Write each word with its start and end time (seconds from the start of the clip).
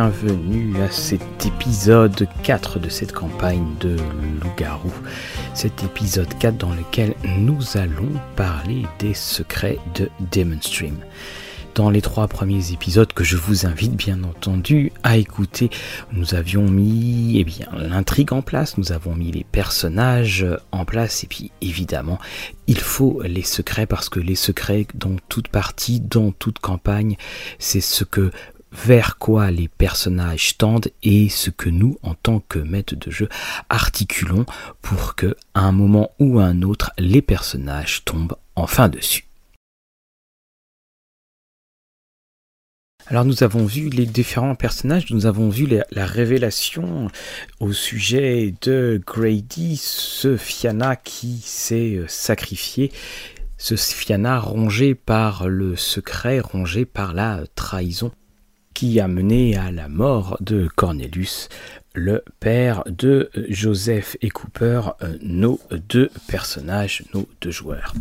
bienvenue 0.00 0.80
à 0.80 0.90
cet 0.90 1.44
épisode 1.44 2.26
4 2.42 2.78
de 2.78 2.88
cette 2.88 3.12
campagne 3.12 3.66
de 3.80 3.96
Loup-Garou. 4.42 4.90
Cet 5.52 5.84
épisode 5.84 6.32
4 6.38 6.56
dans 6.56 6.72
lequel 6.72 7.14
nous 7.36 7.76
allons 7.76 8.08
parler 8.34 8.86
des 8.98 9.12
secrets 9.12 9.76
de 9.94 10.08
Demonstream. 10.32 10.96
Dans 11.74 11.90
les 11.90 12.00
trois 12.00 12.28
premiers 12.28 12.72
épisodes 12.72 13.12
que 13.12 13.24
je 13.24 13.36
vous 13.36 13.66
invite 13.66 13.94
bien 13.94 14.24
entendu 14.24 14.90
à 15.02 15.18
écouter, 15.18 15.68
nous 16.12 16.34
avions 16.34 16.62
mis 16.62 17.38
eh 17.38 17.44
bien 17.44 17.68
l'intrigue 17.74 18.32
en 18.32 18.40
place, 18.40 18.78
nous 18.78 18.92
avons 18.92 19.14
mis 19.14 19.30
les 19.30 19.44
personnages 19.44 20.46
en 20.72 20.86
place 20.86 21.24
et 21.24 21.26
puis 21.26 21.52
évidemment 21.60 22.18
il 22.66 22.78
faut 22.78 23.20
les 23.24 23.42
secrets 23.42 23.86
parce 23.86 24.08
que 24.08 24.20
les 24.20 24.36
secrets 24.36 24.86
dans 24.94 25.16
toute 25.28 25.48
partie, 25.48 25.98
dans 26.00 26.30
toute 26.30 26.60
campagne, 26.60 27.16
c'est 27.58 27.80
ce 27.80 28.04
que 28.04 28.30
vers 28.72 29.18
quoi 29.18 29.50
les 29.50 29.68
personnages 29.68 30.56
tendent 30.56 30.90
et 31.02 31.28
ce 31.28 31.50
que 31.50 31.68
nous, 31.68 31.98
en 32.02 32.14
tant 32.14 32.40
que 32.40 32.58
maîtres 32.58 32.96
de 32.96 33.10
jeu, 33.10 33.28
articulons 33.68 34.46
pour 34.82 35.14
que, 35.14 35.36
à 35.54 35.60
un 35.60 35.72
moment 35.72 36.10
ou 36.18 36.38
à 36.38 36.44
un 36.44 36.62
autre, 36.62 36.92
les 36.98 37.22
personnages 37.22 38.04
tombent 38.04 38.36
enfin 38.56 38.88
dessus. 38.88 39.24
Alors 43.06 43.24
nous 43.24 43.42
avons 43.42 43.64
vu 43.64 43.88
les 43.88 44.06
différents 44.06 44.54
personnages, 44.54 45.10
nous 45.10 45.26
avons 45.26 45.48
vu 45.48 45.66
la, 45.66 46.06
révélation 46.06 47.08
au 47.58 47.72
sujet 47.72 48.54
de 48.62 49.02
Grady, 49.04 49.76
ce 49.76 50.36
Fiana 50.36 50.94
qui 50.94 51.38
s'est 51.42 51.96
euh, 51.96 52.04
sacrifié, 52.06 52.92
ce 53.58 53.74
Fiana 53.74 54.38
rongé 54.38 54.94
par 54.94 55.48
le 55.48 55.74
secret, 55.74 56.38
rongé 56.38 56.84
par 56.84 57.12
la 57.12 57.42
trahison 57.56 58.12
qui 58.80 58.98
a 58.98 59.08
mené 59.08 59.58
à 59.58 59.70
la 59.70 59.88
mort 59.88 60.38
de 60.40 60.66
Cornelius, 60.74 61.50
le 61.92 62.24
père 62.40 62.82
de 62.86 63.28
Joseph 63.50 64.16
et 64.22 64.30
Cooper, 64.30 64.80
euh, 65.02 65.18
nos 65.20 65.60
deux 65.90 66.10
personnages, 66.28 67.04
nos 67.12 67.28
deux 67.42 67.50
joueurs. 67.50 67.92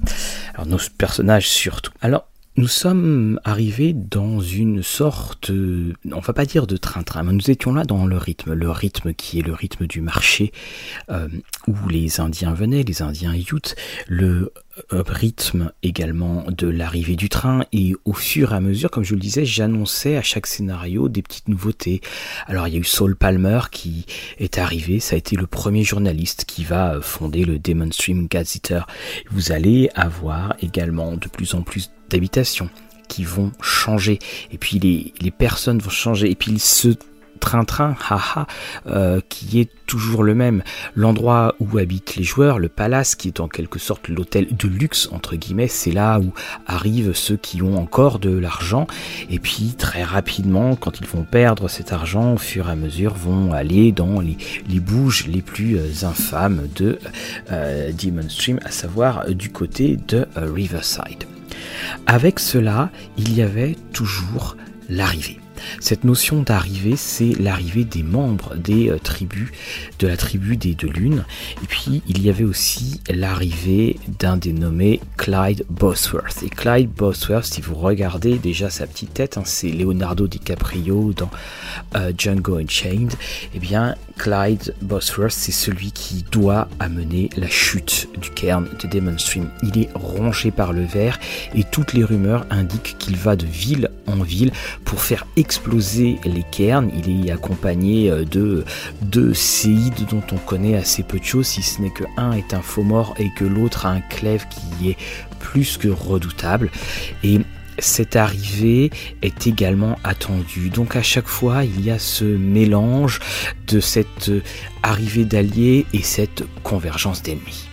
Alors 0.53 0.67
nos 0.67 0.77
personnages 0.97 1.49
surtout. 1.49 1.91
Alors 1.99 2.29
nous 2.59 2.67
sommes 2.67 3.39
arrivés 3.45 3.93
dans 3.93 4.41
une 4.41 4.83
sorte, 4.83 5.49
on 5.49 6.19
va 6.19 6.33
pas 6.33 6.45
dire 6.45 6.67
de 6.67 6.75
train-train, 6.75 7.23
mais 7.23 7.31
nous 7.31 7.49
étions 7.49 7.73
là 7.73 7.85
dans 7.85 8.05
le 8.05 8.17
rythme, 8.17 8.51
le 8.51 8.69
rythme 8.69 9.13
qui 9.13 9.39
est 9.39 9.43
le 9.43 9.53
rythme 9.53 9.87
du 9.87 10.01
marché 10.01 10.51
euh, 11.09 11.29
où 11.67 11.87
les 11.87 12.19
Indiens 12.19 12.53
venaient, 12.53 12.83
les 12.83 13.01
Indiens 13.01 13.33
Utes, 13.33 13.77
le 14.09 14.51
euh, 14.91 15.03
rythme 15.07 15.71
également 15.83 16.43
de 16.49 16.67
l'arrivée 16.67 17.15
du 17.15 17.29
train 17.29 17.63
et 17.71 17.95
au 18.03 18.11
fur 18.11 18.51
et 18.51 18.57
à 18.57 18.59
mesure, 18.59 18.91
comme 18.91 19.05
je 19.05 19.13
le 19.13 19.21
disais, 19.21 19.45
j'annonçais 19.45 20.17
à 20.17 20.21
chaque 20.21 20.45
scénario 20.45 21.07
des 21.07 21.21
petites 21.21 21.47
nouveautés. 21.47 22.01
Alors 22.45 22.67
il 22.67 22.73
y 22.73 22.77
a 22.77 22.81
eu 22.81 22.83
Saul 22.83 23.15
Palmer 23.15 23.61
qui 23.71 24.05
est 24.37 24.57
arrivé, 24.57 24.99
ça 24.99 25.15
a 25.15 25.17
été 25.17 25.37
le 25.37 25.47
premier 25.47 25.85
journaliste 25.85 26.43
qui 26.43 26.65
va 26.65 26.99
fonder 26.99 27.45
le 27.45 27.57
Demon 27.57 27.93
Stream 27.93 28.27
Gazetteer. 28.27 28.81
Vous 29.31 29.53
allez 29.53 29.89
avoir 29.95 30.55
également 30.61 31.13
de 31.13 31.29
plus 31.29 31.53
en 31.53 31.61
plus 31.61 31.89
d'habitations 32.09 32.69
qui 33.07 33.23
vont 33.23 33.51
changer 33.61 34.19
et 34.51 34.57
puis 34.57 34.79
les, 34.79 35.31
personnes 35.31 35.79
vont 35.79 35.89
changer 35.89 36.29
et 36.29 36.35
puis 36.35 36.59
ce 36.59 36.89
train-train, 37.39 37.95
haha, 38.09 38.47
euh, 38.87 39.21
qui 39.29 39.59
est 39.59 39.69
toujours 39.85 40.23
le 40.23 40.35
même. 40.35 40.61
L'endroit 40.95 41.55
où 41.59 41.77
habitent 41.77 42.15
les 42.15 42.23
joueurs, 42.23 42.59
le 42.59 42.69
palace, 42.69 43.15
qui 43.15 43.29
est 43.29 43.39
en 43.39 43.47
quelque 43.47 43.79
sorte 43.79 44.09
l'hôtel 44.09 44.47
de 44.51 44.67
luxe, 44.67 45.09
entre 45.11 45.35
guillemets, 45.35 45.67
c'est 45.67 45.91
là 45.91 46.19
où 46.19 46.33
arrivent 46.67 47.13
ceux 47.13 47.37
qui 47.37 47.61
ont 47.61 47.77
encore 47.77 48.19
de 48.19 48.37
l'argent. 48.37 48.87
Et 49.29 49.39
puis 49.39 49.75
très 49.77 50.03
rapidement, 50.03 50.75
quand 50.75 50.99
ils 50.99 51.07
vont 51.07 51.23
perdre 51.23 51.67
cet 51.69 51.93
argent, 51.93 52.33
au 52.33 52.37
fur 52.37 52.67
et 52.67 52.71
à 52.71 52.75
mesure, 52.75 53.13
vont 53.13 53.53
aller 53.53 53.91
dans 53.91 54.19
les, 54.19 54.37
les 54.67 54.79
bouges 54.79 55.25
les 55.27 55.41
plus 55.41 55.77
euh, 55.77 56.05
infâmes 56.05 56.67
de 56.75 56.99
euh, 57.51 57.91
Demon 57.93 58.27
Stream, 58.29 58.59
à 58.65 58.71
savoir 58.71 59.29
du 59.33 59.49
côté 59.49 59.97
de 60.07 60.27
Riverside. 60.35 61.38
Avec 62.05 62.39
cela, 62.39 62.89
il 63.17 63.33
y 63.33 63.41
avait 63.41 63.75
toujours 63.93 64.55
l'arrivée. 64.89 65.38
Cette 65.79 66.03
notion 66.03 66.41
d'arrivée, 66.41 66.95
c'est 66.95 67.37
l'arrivée 67.39 67.83
des 67.83 68.03
membres 68.03 68.55
des 68.55 68.89
euh, 68.89 68.97
tribus, 68.97 69.49
de 69.99 70.07
la 70.07 70.17
tribu 70.17 70.57
des 70.57 70.73
deux 70.73 70.89
lunes. 70.89 71.25
Et 71.63 71.67
puis, 71.67 72.01
il 72.07 72.21
y 72.21 72.29
avait 72.29 72.43
aussi 72.43 73.01
l'arrivée 73.09 73.99
d'un 74.19 74.37
dénommé 74.37 74.99
Clyde 75.17 75.65
Bosworth. 75.69 76.43
Et 76.43 76.49
Clyde 76.49 76.89
Bosworth, 76.91 77.45
si 77.45 77.61
vous 77.61 77.75
regardez 77.75 78.37
déjà 78.37 78.69
sa 78.69 78.87
petite 78.87 79.13
tête, 79.13 79.37
hein, 79.37 79.43
c'est 79.45 79.69
Leonardo 79.69 80.27
DiCaprio 80.27 81.13
dans 81.13 81.29
euh, 81.95 82.11
Django 82.17 82.57
Unchained. 82.57 83.13
Eh 83.53 83.59
bien, 83.59 83.95
Clyde 84.17 84.75
Bosworth, 84.81 85.31
c'est 85.31 85.51
celui 85.51 85.91
qui 85.91 86.25
doit 86.31 86.67
amener 86.79 87.29
la 87.37 87.47
chute 87.47 88.09
du 88.19 88.29
cairn 88.29 88.67
de 88.81 88.87
Demon 88.87 89.17
Stream. 89.17 89.49
Il 89.63 89.77
est 89.79 89.89
rongé 89.93 90.51
par 90.51 90.73
le 90.73 90.83
verre 90.83 91.19
et 91.55 91.63
toutes 91.63 91.93
les 91.93 92.03
rumeurs 92.03 92.45
indiquent 92.49 92.97
qu'il 92.99 93.15
va 93.15 93.35
de 93.35 93.45
ville 93.45 93.89
en 94.07 94.21
ville 94.23 94.51
pour 94.85 95.01
faire 95.01 95.25
exploser 95.49 96.19
les 96.25 96.43
cairns. 96.43 96.91
Il 96.95 97.25
est 97.27 97.31
accompagné 97.31 98.11
euh, 98.11 98.23
de 98.23 98.63
deux 99.01 99.33
séides 99.33 100.05
dont 100.07 100.21
on 100.31 100.37
connaît 100.37 100.75
assez 100.75 101.01
peu 101.01 101.17
de 101.17 101.23
choses, 101.23 101.47
si 101.47 101.63
ce 101.63 101.81
n'est 101.81 101.89
que 101.89 102.03
un 102.17 102.33
est 102.33 102.53
un 102.53 102.61
faux 102.61 102.83
mort 102.83 103.15
et 103.17 103.31
que 103.35 103.45
l'autre 103.45 103.87
a 103.87 103.89
un 103.89 104.01
clève 104.01 104.45
qui 104.47 104.91
est 104.91 104.97
plus 105.39 105.77
que 105.77 105.87
redoutable. 105.87 106.69
Et 107.23 107.39
cette 107.79 108.15
arrivée 108.15 108.91
est 109.23 109.47
également 109.47 109.97
attendue. 110.03 110.69
Donc 110.69 110.95
à 110.95 111.01
chaque 111.01 111.27
fois, 111.27 111.63
il 111.63 111.81
y 111.83 111.89
a 111.89 111.97
ce 111.97 112.25
mélange 112.25 113.19
de 113.67 113.79
cette 113.79 114.31
arrivée 114.83 115.25
d'alliés 115.25 115.87
et 115.93 116.03
cette 116.03 116.43
convergence 116.61 117.23
d'ennemis. 117.23 117.68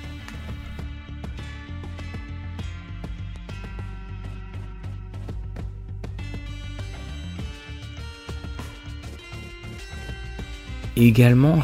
Également, 10.96 11.60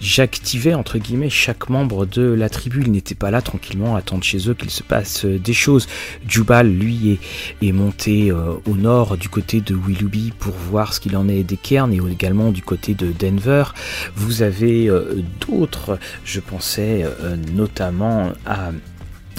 j'activais 0.00 0.74
entre 0.74 0.98
guillemets 0.98 1.30
chaque 1.30 1.68
membre 1.68 2.06
de 2.06 2.22
la 2.22 2.48
tribu. 2.48 2.82
Ils 2.84 2.92
n'étaient 2.92 3.14
pas 3.14 3.30
là 3.30 3.40
tranquillement 3.40 3.96
à 3.96 4.00
attendre 4.00 4.24
chez 4.24 4.48
eux 4.48 4.54
qu'il 4.54 4.70
se 4.70 4.82
passe 4.82 5.24
euh, 5.24 5.38
des 5.38 5.52
choses. 5.52 5.86
Jubal, 6.26 6.68
lui, 6.68 7.18
est, 7.62 7.72
monté 7.72 8.30
euh, 8.30 8.54
au 8.66 8.74
nord 8.74 9.16
du 9.16 9.28
côté 9.28 9.60
de 9.60 9.74
Willoughby 9.74 10.32
pour 10.38 10.54
voir 10.54 10.92
ce 10.94 11.00
qu'il 11.00 11.16
en 11.16 11.28
est 11.28 11.44
des 11.44 11.56
cairns 11.56 11.92
et 11.92 12.00
également 12.10 12.50
du 12.50 12.62
côté 12.62 12.94
de 12.94 13.12
Denver. 13.12 13.64
Vous 14.16 14.42
avez 14.42 14.88
euh, 14.88 15.22
d'autres, 15.46 15.98
je 16.24 16.40
pensais 16.40 17.04
notamment 17.54 18.32
à 18.46 18.72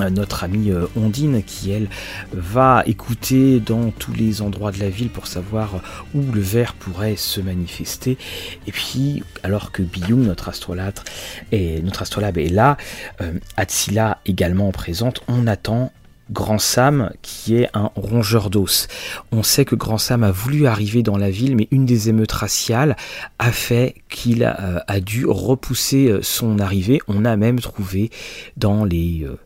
notre 0.10 0.44
amie 0.44 0.72
euh, 0.72 0.88
Ondine 0.96 1.44
qui 1.44 1.72
elle 1.72 1.90
va 2.32 2.84
écouter 2.86 3.60
dans 3.60 3.92
tous 3.92 4.14
les 4.14 4.42
endroits 4.42 4.72
de 4.72 4.80
la 4.80 4.90
ville 4.90 5.10
pour 5.10 5.28
savoir 5.28 5.82
où 6.14 6.22
le 6.32 6.42
verre 6.42 6.74
pourrait 6.74 7.16
se 7.16 7.42
manifester 7.42 8.18
et 8.68 8.72
puis 8.72 9.24
alors 9.44 9.72
que 9.72 9.82
Biyung 9.82 10.24
notre 10.24 10.50
astrolabe 10.50 11.00
est 11.52 12.50
là 12.50 12.78
euh, 13.22 13.34
Atsila 13.58 14.20
également 14.26 14.72
présente 14.72 15.22
on 15.28 15.48
attend 15.48 15.92
Grand 16.32 16.60
Sam 16.60 17.12
qui 17.22 17.56
est 17.56 17.70
un 17.74 17.90
rongeur 17.96 18.50
d'os. 18.50 18.88
On 19.32 19.44
sait 19.44 19.66
que 19.66 19.76
Grand 19.76 19.98
Sam 19.98 20.24
a 20.24 20.32
voulu 20.32 20.68
arriver 20.68 21.02
dans 21.02 21.18
la 21.18 21.32
ville, 21.32 21.56
mais 21.56 21.68
une 21.72 21.86
des 21.86 22.10
émeutes 22.10 22.32
raciales 22.32 22.96
a 23.40 23.52
fait 23.52 23.96
qu'il 24.10 24.44
a, 24.44 24.84
euh, 24.90 25.00
dû 25.00 25.26
repousser 25.26 26.08
euh, 26.08 26.22
son 26.22 26.60
arrivée. 26.60 27.00
On 27.08 27.26
a 27.26 27.36
même 27.36 27.60
trouvé 27.60 28.12
dans 28.58 28.86
les, 28.86 29.24
euh, 29.24 29.38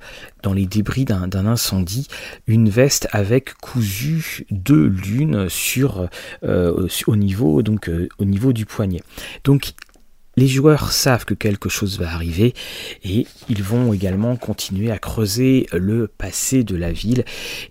dans 0.43 0.53
les 0.53 0.65
débris 0.65 1.05
d'un 1.05 1.33
incendie 1.33 2.07
une 2.47 2.69
veste 2.69 3.07
avec 3.11 3.53
cousu 3.55 4.45
deux 4.51 4.85
lunes 4.85 5.49
sur, 5.49 6.07
au, 6.43 7.15
niveau, 7.15 7.61
donc, 7.63 7.89
au 8.19 8.25
niveau 8.25 8.53
du 8.53 8.65
poignet. 8.65 9.01
Donc 9.43 9.73
les 10.35 10.47
joueurs 10.47 10.91
savent 10.91 11.25
que 11.25 11.33
quelque 11.33 11.69
chose 11.69 11.99
va 11.99 12.11
arriver 12.11 12.53
et 13.03 13.27
ils 13.49 13.63
vont 13.63 13.93
également 13.93 14.35
continuer 14.35 14.91
à 14.91 14.97
creuser 14.97 15.67
le 15.71 16.07
passé 16.07 16.63
de 16.63 16.75
la 16.75 16.91
ville. 16.91 17.23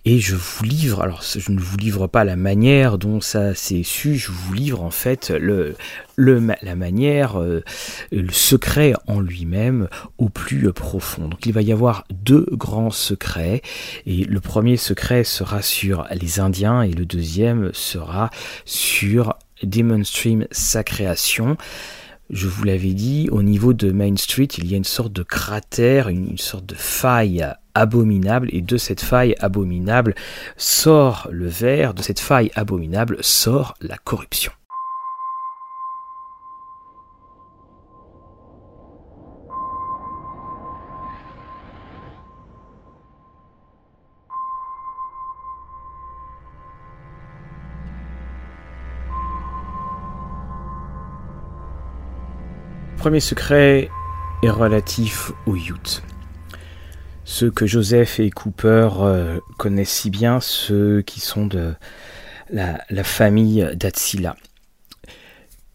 Et 0.05 0.19
je 0.19 0.35
vous 0.35 0.63
livre, 0.63 1.01
alors 1.01 1.21
je 1.23 1.51
ne 1.51 1.59
vous 1.59 1.77
livre 1.77 2.07
pas 2.07 2.23
la 2.23 2.35
manière 2.35 2.97
dont 2.97 3.19
ça 3.21 3.53
s'est 3.53 3.83
su, 3.83 4.15
je 4.15 4.31
vous 4.31 4.53
livre 4.53 4.81
en 4.81 4.91
fait 4.91 5.29
le, 5.29 5.75
le 6.15 6.41
la 6.61 6.75
manière, 6.75 7.39
euh, 7.39 7.63
le 8.11 8.31
secret 8.31 8.93
en 9.07 9.19
lui-même 9.19 9.89
au 10.17 10.29
plus 10.29 10.71
profond. 10.71 11.27
Donc 11.27 11.45
il 11.45 11.53
va 11.53 11.61
y 11.61 11.71
avoir 11.71 12.05
deux 12.11 12.47
grands 12.51 12.91
secrets 12.91 13.61
et 14.05 14.23
le 14.23 14.39
premier 14.39 14.77
secret 14.77 15.23
sera 15.23 15.61
sur 15.61 16.07
les 16.11 16.39
Indiens 16.39 16.81
et 16.81 16.91
le 16.91 17.05
deuxième 17.05 17.71
sera 17.73 18.29
sur 18.65 19.35
Demon 19.63 20.03
Stream, 20.03 20.45
sa 20.51 20.83
création 20.83 21.57
je 22.29 22.47
vous 22.47 22.63
l'avais 22.63 22.93
dit, 22.93 23.29
au 23.31 23.43
niveau 23.43 23.73
de 23.73 23.91
Main 23.91 24.15
Street, 24.15 24.47
il 24.57 24.69
y 24.69 24.73
a 24.73 24.77
une 24.77 24.83
sorte 24.83 25.13
de 25.13 25.23
cratère, 25.23 26.09
une, 26.09 26.37
sorte 26.37 26.65
de 26.65 26.75
faille 26.75 27.45
abominable, 27.75 28.49
et 28.51 28.61
de 28.61 28.77
cette 28.77 29.01
faille 29.01 29.35
abominable 29.39 30.15
sort 30.57 31.27
le 31.31 31.47
verre, 31.47 31.93
de 31.93 32.01
cette 32.01 32.19
faille 32.19 32.51
abominable 32.55 33.17
sort 33.21 33.75
la 33.81 33.97
corruption. 33.97 34.51
Premier 53.03 53.19
secret 53.19 53.89
est 54.43 54.49
relatif 54.49 55.33
aux 55.45 55.57
Utes. 55.57 56.03
Ceux 57.25 57.51
que 57.51 57.65
Joseph 57.65 58.21
et 58.21 58.29
Cooper 58.29 58.87
euh, 59.01 59.39
connaissent 59.57 59.91
si 59.91 60.09
bien, 60.09 60.39
ceux 60.39 61.01
qui 61.01 61.19
sont 61.19 61.45
de 61.45 61.73
la, 62.49 63.03
famille 63.03 63.69
d'Atsila. 63.75 64.37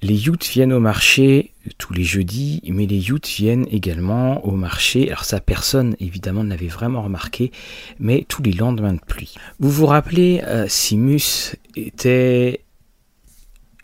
Les 0.00 0.28
Utes 0.28 0.46
viennent 0.46 0.72
au 0.72 0.80
marché 0.80 1.52
tous 1.76 1.92
les 1.92 2.02
jeudis, 2.02 2.62
mais 2.64 2.86
les 2.86 3.10
Utes 3.10 3.28
viennent 3.28 3.66
également 3.70 4.42
au 4.46 4.52
marché. 4.52 5.08
Alors 5.08 5.26
ça, 5.26 5.38
personne 5.38 5.96
évidemment 6.00 6.44
ne 6.44 6.48
l'avait 6.48 6.69
vraiment 6.69 7.02
remarqué, 7.02 7.52
mais 7.98 8.25
tous 8.26 8.42
les 8.42 8.52
lendemains 8.52 8.94
de 8.94 9.00
pluie. 9.06 9.34
Vous 9.60 9.70
vous 9.70 9.84
rappelez, 9.84 10.40
euh, 10.46 10.64
Simus 10.66 11.56
était 11.76 12.62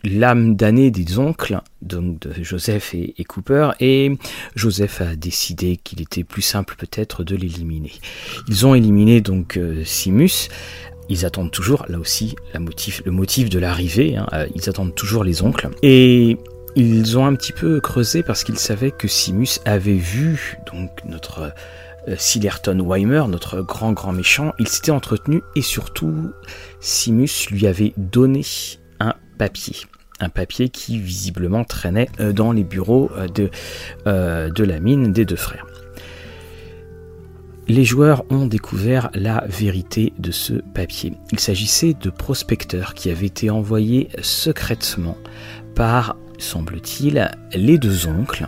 l'âme 0.05 0.55
d'année 0.55 0.91
des 0.91 1.19
oncles, 1.19 1.59
donc 1.81 2.19
de 2.19 2.43
Joseph 2.43 2.93
et, 2.93 3.23
Cooper, 3.23 3.71
et 3.79 4.17
Joseph 4.55 5.01
a 5.01 5.15
décidé 5.15 5.77
qu'il 5.77 6.01
était 6.01 6.23
plus 6.23 6.41
simple 6.41 6.75
peut-être 6.77 7.23
de 7.23 7.35
l'éliminer. 7.35 7.91
Ils 8.47 8.65
ont 8.65 8.75
éliminé 8.75 9.21
donc 9.21 9.57
euh, 9.57 9.83
Simus. 9.83 10.49
Ils 11.07 11.25
attendent 11.25 11.51
toujours, 11.51 11.85
là 11.87 11.99
aussi, 11.99 12.35
le 12.53 13.11
motif 13.11 13.49
de 13.49 13.59
l'arrivée. 13.59 14.17
Hein, 14.17 14.27
euh, 14.33 14.47
ils 14.55 14.69
attendent 14.69 14.95
toujours 14.95 15.23
les 15.23 15.43
oncles. 15.43 15.69
Et 15.83 16.37
ils 16.75 17.17
ont 17.17 17.25
un 17.25 17.35
petit 17.35 17.53
peu 17.53 17.79
creusé 17.79 18.23
parce 18.23 18.43
qu'ils 18.43 18.57
savaient 18.57 18.91
que 18.91 19.07
Simus 19.07 19.59
avait 19.65 19.93
vu 19.93 20.57
donc 20.71 20.89
notre 21.05 21.53
euh, 22.07 22.15
Silerton 22.17 22.83
Weimer, 22.87 23.23
notre 23.29 23.61
grand 23.61 23.93
grand 23.93 24.13
méchant. 24.13 24.51
Il 24.59 24.67
s'était 24.67 24.91
entretenu 24.91 25.41
et 25.55 25.61
surtout 25.61 26.31
Simus 26.79 27.47
lui 27.51 27.67
avait 27.67 27.93
donné 27.97 28.41
un 28.99 29.13
papier 29.37 29.75
un 30.19 30.29
papier 30.29 30.69
qui 30.69 30.99
visiblement 30.99 31.63
traînait 31.63 32.09
euh, 32.19 32.33
dans 32.33 32.51
les 32.51 32.63
bureaux 32.63 33.11
euh, 33.17 33.27
euh, 34.07 34.49
de 34.49 34.63
la 34.63 34.79
mine 34.79 35.11
des 35.11 35.25
deux 35.25 35.35
frères. 35.35 35.65
Les 37.67 37.83
joueurs 37.83 38.23
ont 38.29 38.45
découvert 38.45 39.09
la 39.15 39.43
vérité 39.47 40.13
de 40.19 40.31
ce 40.31 40.53
papier. 40.53 41.13
Il 41.31 41.39
s'agissait 41.39 41.95
de 41.99 42.11
prospecteurs 42.11 42.93
qui 42.93 43.09
avaient 43.09 43.25
été 43.25 43.49
envoyés 43.49 44.09
secrètement 44.21 45.17
par, 45.73 46.15
semble-t-il, 46.37 47.31
les 47.53 47.79
deux 47.79 48.05
oncles 48.05 48.45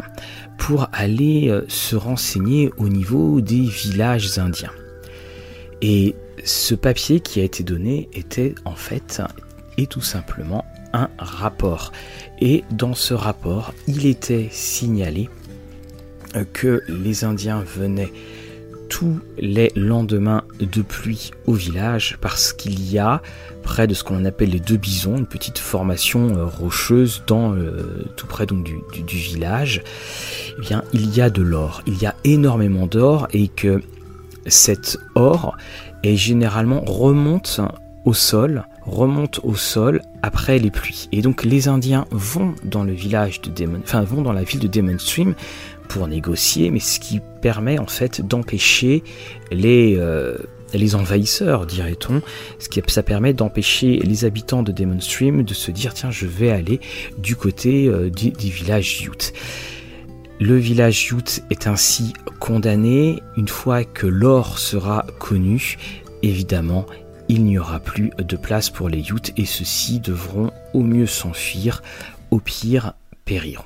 pour 0.60 0.88
aller 0.94 1.52
se 1.68 1.96
renseigner 1.96 2.70
au 2.78 2.90
niveau 2.90 3.42
des 3.42 3.62
villages 3.62 4.38
indiens. 4.38 4.72
Et 5.82 6.16
ce 6.44 6.76
papier 6.76 7.20
qui 7.20 7.40
a 7.40 7.44
été 7.44 7.64
donné 7.64 8.10
était 8.14 8.54
en 8.66 8.76
fait 8.76 9.24
et 9.80 9.88
tout 9.88 10.02
simplement 10.02 10.64
rapport. 11.18 11.92
Et 12.40 12.64
dans 12.72 12.94
ce 12.94 13.14
rapport, 13.14 13.74
il 13.88 14.06
était 14.06 14.50
signalé 14.52 15.30
euh, 16.36 16.44
que 16.52 16.84
les 16.88 17.24
Indiens 17.24 17.64
venaient 17.64 18.12
tous 18.90 19.20
les 19.38 19.72
lendemains 19.76 20.44
de 20.60 20.82
pluie 20.82 21.32
au 21.46 21.54
village 21.54 22.18
parce 22.22 22.54
qu'il 22.54 22.90
y 22.90 22.98
a 22.98 23.22
près 23.64 23.88
de 23.88 23.94
ce 23.94 24.04
qu'on 24.04 24.24
appelle 24.26 24.52
les 24.52 24.60
deux 24.60 24.78
bisons, 24.78 25.18
une 25.18 25.26
petite 25.26 25.58
formation 25.58 26.38
euh, 26.38 26.46
rocheuse 26.46 27.24
dans 27.28 27.54
euh, 27.54 28.06
tout 28.16 28.28
près 28.28 28.46
donc 28.46 28.64
du, 28.64 29.18
village. 29.18 29.84
Eh 30.58 30.62
bien, 30.62 30.84
il 30.94 31.14
y 31.14 31.22
a 31.22 31.30
de 31.30 31.42
l'or, 31.42 31.82
il 31.86 31.98
y 32.02 32.06
a 32.06 32.16
énormément 32.24 32.88
d'or 32.88 33.28
et 33.34 33.50
que 33.50 33.82
cet 34.46 34.98
or 35.16 35.58
est 36.04 36.16
généralement 36.16 36.82
remonte 36.82 37.60
au 38.06 38.14
sol 38.14 38.64
remonte 38.88 39.42
au 39.44 39.56
sol 39.56 40.02
après 40.22 40.58
les 40.60 40.72
pluies. 40.72 41.10
Et 41.12 41.22
donc 41.22 41.44
les 41.44 41.68
Indiens 41.68 42.06
vont 42.12 42.56
dans 42.64 42.84
le 42.84 42.94
village 42.94 43.42
de 43.42 43.52
Demon, 43.52 43.82
enfin 43.84 44.06
la 44.34 44.44
ville 44.44 44.60
de 44.60 44.68
Demon 44.68 44.98
Stream 44.98 45.36
pour 45.90 46.08
négocier, 46.08 46.72
mais 46.72 46.80
ce 46.80 47.00
qui 47.00 47.22
permet 47.42 47.80
en 47.80 47.88
fait 47.88 48.22
d'empêcher 48.26 49.04
les 49.52 49.96
euh, 49.98 50.38
les 50.74 50.96
envahisseurs, 50.96 51.66
dirait-on, 51.66 52.22
ce 52.60 52.68
qui 52.68 52.82
ça 52.88 53.04
permet 53.04 53.34
d'empêcher 53.34 54.00
les 54.00 54.26
habitants 54.26 54.64
de 54.64 54.72
Demon 54.72 55.00
Stream 55.00 55.44
de 55.44 55.54
se 55.54 55.72
dire 55.72 55.94
tiens 55.94 56.12
je 56.12 56.26
vais 56.26 56.52
aller 56.52 56.80
du 57.18 57.36
côté 57.36 57.88
euh, 57.88 58.10
du, 58.10 58.32
village 58.50 59.02
Ute. 59.06 59.34
Le 60.40 60.58
village 60.58 61.12
Ute 61.12 61.44
est 61.50 61.68
ainsi 61.68 62.14
condamné 62.40 63.22
une 63.38 63.48
fois 63.48 63.84
que 63.84 64.08
l'or 64.08 64.60
sera 64.60 65.06
connu. 65.20 65.78
Évidemment, 66.22 66.86
il 67.30 67.44
n'y 67.44 67.58
aura 67.58 67.80
plus 67.80 68.12
de 68.18 68.38
place 68.38 68.70
pour 68.70 68.90
les 68.90 69.10
Utes 69.10 69.34
et 69.38 69.46
ceux-ci 69.46 70.00
devront 70.00 70.52
au 70.74 70.82
mieux 70.82 71.08
s'enfuir, 71.08 71.82
au 72.32 72.40
pire 72.40 72.94
périront. 73.26 73.64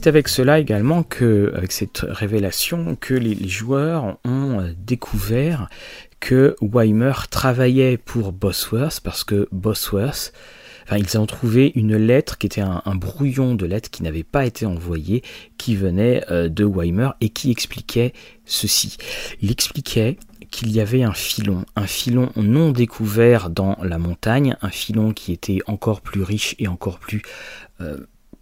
C'est 0.00 0.10
avec 0.10 0.28
cela 0.28 0.58
également 0.58 1.02
que, 1.02 1.52
avec 1.56 1.72
cette 1.72 2.06
révélation, 2.08 2.96
que 2.98 3.14
les 3.14 3.48
joueurs 3.48 4.18
ont 4.24 4.72
découvert 4.78 5.68
que 6.20 6.56
Weimer 6.60 7.12
travaillait 7.30 7.96
pour 7.96 8.32
Bosworth 8.32 9.00
parce 9.00 9.24
que 9.24 9.48
Bosworth, 9.52 10.32
enfin, 10.84 10.98
ils 10.98 11.18
ont 11.18 11.26
trouvé 11.26 11.72
une 11.74 11.96
lettre 11.96 12.38
qui 12.38 12.46
était 12.46 12.60
un, 12.60 12.94
brouillon 12.94 13.54
de 13.54 13.66
lettre 13.66 13.90
qui 13.90 14.02
n'avait 14.02 14.24
pas 14.24 14.46
été 14.46 14.66
envoyé, 14.66 15.22
qui 15.56 15.76
venait 15.76 16.24
euh, 16.30 16.48
de 16.48 16.64
Weimer 16.64 17.10
et 17.20 17.28
qui 17.28 17.50
expliquait 17.50 18.12
ceci. 18.44 18.96
Il 19.40 19.50
expliquait 19.50 20.18
qu'il 20.50 20.70
y 20.70 20.80
avait 20.80 21.02
un 21.02 21.12
filon, 21.12 21.64
un 21.76 21.86
filon 21.86 22.30
non 22.36 22.72
découvert 22.72 23.50
dans 23.50 23.76
la 23.82 23.98
montagne, 23.98 24.56
un 24.62 24.70
filon 24.70 25.12
qui 25.12 25.32
était 25.32 25.60
encore 25.66 26.00
plus 26.00 26.22
riche 26.22 26.54
et 26.58 26.68
encore 26.68 26.98
plus 26.98 27.22
euh, 27.80 27.98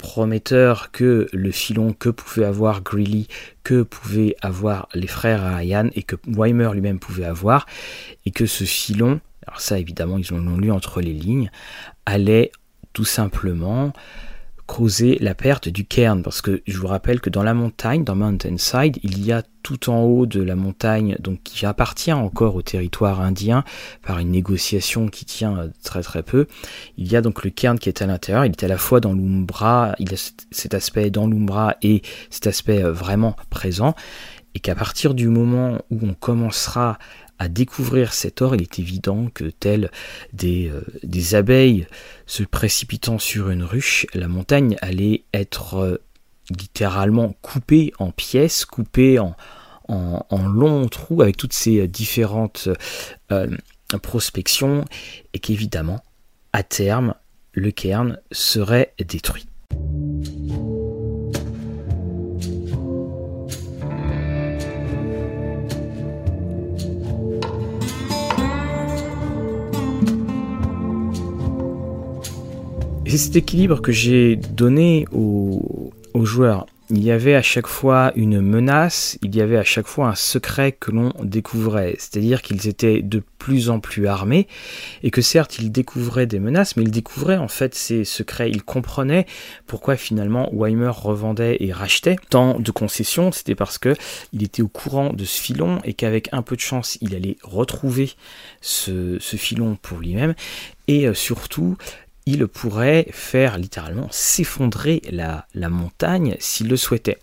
prometteur 0.07 0.93
que 0.93 1.27
le 1.33 1.51
filon 1.51 1.93
que 1.93 2.11
pouvait 2.11 2.45
avoir 2.45 2.81
Greeley, 2.81 3.27
que 3.65 3.83
pouvaient 3.83 4.37
avoir 4.41 4.89
les 4.95 5.09
frères 5.09 5.57
Ryan 5.57 5.89
et 5.97 6.05
que 6.05 6.15
Weimer 6.29 6.71
lui-même 6.75 7.01
pouvait 7.01 7.25
avoir, 7.25 7.67
et 8.25 8.31
que 8.31 8.47
ce 8.47 8.63
filon, 8.63 9.21
alors 9.49 9.61
ça 9.61 9.81
évidemment 9.81 10.19
ils 10.19 10.31
l'ont 10.31 10.59
lu 10.59 10.71
entre 10.71 11.01
les 11.01 11.13
lignes, 11.13 11.51
allait 12.07 12.53
tout 12.93 13.05
simplement 13.05 13.93
causer 14.67 15.19
la 15.21 15.35
perte 15.35 15.69
du 15.69 15.85
cairn, 15.85 16.23
parce 16.23 16.43
que 16.43 16.63
je 16.67 16.79
vous 16.79 16.87
rappelle 16.87 17.21
que 17.21 17.31
dans 17.31 17.43
la 17.43 17.55
montagne, 17.55 18.05
dans 18.05 18.17
Mountainside, 18.17 18.99
il 19.03 19.25
y 19.25 19.33
a 19.33 19.43
tout 19.63 19.91
en 19.91 20.03
haut 20.03 20.27
de 20.27 20.43
la 20.43 20.57
montagne, 20.57 21.17
donc 21.19 21.43
qui 21.43 21.67
appartient 21.67 22.13
encore 22.13 22.57
au 22.57 22.63
territoire 22.63 23.21
indien 23.21 23.65
par 24.03 24.19
une 24.19 24.31
négociation 24.31 25.09
qui 25.09 25.25
tient 25.25 25.59
euh, 25.59 25.69
très 25.83 26.03
très 26.03 26.23
peu. 26.23 26.47
Il 26.99 27.11
y 27.11 27.17
a 27.17 27.21
donc 27.21 27.45
le 27.45 27.51
cairn 27.51 27.79
qui 27.79 27.89
est 27.89 28.03
à 28.03 28.07
l'intérieur, 28.07 28.45
il 28.45 28.51
est 28.51 28.65
à 28.65 28.69
la 28.69 28.79
fois 28.79 29.01
dans 29.01 29.13
l'Umbra, 29.13 29.95
il 29.99 30.13
a 30.13 30.33
cet 30.51 30.75
aspect 30.75 31.11
dans 31.11 31.27
l'Umbra 31.27 31.77
et 31.83 32.03
cet 32.31 32.47
aspect 32.47 32.83
euh, 32.83 32.93
vraiment 32.93 33.37
présent, 33.51 33.95
et 34.55 34.61
qu'à 34.61 34.75
partir 34.75 35.15
du 35.15 35.29
moment 35.29 35.79
où 35.91 35.99
on 36.03 36.15
commencera 36.15 36.99
à 37.39 37.49
découvrir 37.49 38.13
cet 38.13 38.43
or, 38.43 38.55
il 38.55 38.63
est 38.63 38.79
évident 38.79 39.29
que 39.33 39.45
tel 39.45 39.91
des, 40.33 40.69
euh, 40.69 40.83
des 41.03 41.35
abeilles 41.35 41.87
se 42.27 42.43
précipitant 42.43 43.19
sur 43.19 43.51
une 43.51 43.63
ruche, 43.63 44.07
la 44.15 44.29
montagne 44.29 44.77
allait 44.81 45.25
être 45.35 45.75
euh, 45.75 46.03
littéralement 46.51 47.35
coupée 47.43 47.93
en 47.99 48.11
pièces, 48.11 48.65
coupée 48.65 49.19
en, 49.19 49.37
en, 49.89 50.47
longs 50.47 50.89
trous 50.89 51.23
avec 51.23 51.37
toutes 51.37 51.53
ces 51.53 51.87
différentes 51.89 52.69
euh, 53.33 53.49
prospections, 54.03 54.85
et 55.33 55.39
qu'évidemment, 55.39 56.03
à 56.53 56.63
terme, 56.63 57.15
le 57.53 57.71
cairn 57.71 58.19
serait 58.33 58.95
détruit. 59.05 59.47
C'est 73.09 73.19
cet 73.19 73.37
équilibre 73.37 73.81
que 73.81 73.93
j'ai 73.93 74.35
donné 74.35 75.07
aux, 75.13 75.93
joueurs. 76.25 76.67
Il 76.91 77.05
y 77.05 77.13
avait 77.13 77.35
à 77.35 77.43
chaque 77.43 77.67
fois 77.67 78.13
une 78.17 78.41
menace, 78.41 79.17
il 79.23 79.35
y 79.37 79.41
avait 79.41 79.59
à 79.59 79.65
chaque 79.65 79.87
fois 79.87 80.09
un 80.09 80.15
secret 80.15 80.73
que 80.73 80.91
l'on 80.91 81.13
découvrait. 81.23 81.95
C'est-à-dire 81.99 82.43
qu'ils 82.43 82.67
étaient 82.69 83.03
de 83.03 83.23
plus 83.39 83.71
en 83.71 83.81
plus 83.81 84.07
armés 84.07 84.49
et 85.03 85.11
que 85.11 85.21
certes 85.21 85.59
ils 85.59 85.71
découvraient 85.71 86.27
des 86.27 86.41
menaces, 86.41 86.77
mais 86.77 86.83
ils 86.83 86.91
découvraient 86.91 87.37
en 87.37 87.49
fait 87.49 87.75
ces 87.75 88.05
secrets. 88.05 88.51
Ils 88.51 88.63
comprenaient 88.63 89.27
pourquoi 89.67 89.97
finalement 89.97 90.51
Weimer 90.53 90.91
revendait 90.93 91.59
et 91.61 91.73
rachetait 91.73 92.17
tant 92.31 92.59
de 92.59 92.71
concessions. 92.71 93.31
C'était 93.31 93.55
parce 93.55 93.79
que 93.79 93.95
il 94.33 94.43
était 94.43 94.63
au 94.63 94.69
courant 94.69 95.13
de 95.13 95.25
ce 95.25 95.41
filon 95.41 95.81
et 95.85 95.95
qu'avec 95.95 96.29
un 96.33 96.43
peu 96.43 96.57
de 96.57 96.61
chance 96.61 96.99
il 97.01 97.15
allait 97.15 97.37
retrouver 97.43 98.13
ce, 98.61 99.19
ce 99.21 99.37
filon 99.37 99.77
pour 99.81 99.99
lui-même. 99.99 100.35
Et 100.89 101.09
euh, 101.09 101.15
surtout, 101.15 101.77
il 102.27 102.49
pourrait 102.49 103.07
faire 103.13 103.57
littéralement 103.57 104.09
s'effondrer 104.11 105.01
la, 105.11 105.47
montagne 105.55 106.37
s'il 106.41 106.69
le 106.69 106.77
souhaitait. 106.77 107.19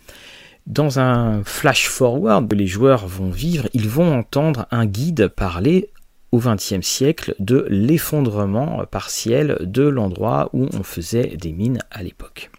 Dans 0.66 0.98
un 1.00 1.44
flash 1.44 1.90
forward 1.90 2.50
que 2.50 2.56
les 2.56 2.68
joueurs 2.68 3.06
vont 3.06 3.30
vivre, 3.30 3.68
ils 3.74 3.90
vont 3.90 4.18
entendre 4.18 4.66
un 4.72 4.86
guide 4.86 5.28
parler 5.28 5.90
au 6.32 6.40
XXe 6.40 6.82
siècle 6.82 7.36
de 7.40 7.68
l'effondrement 7.70 8.84
partiel 8.90 9.58
de 9.60 9.84
l'endroit 9.84 10.50
où 10.54 10.68
on 10.74 10.84
faisait 10.84 11.36
des 11.36 11.52
mines 11.52 11.80
à 11.92 12.02
l'époque. 12.02 12.50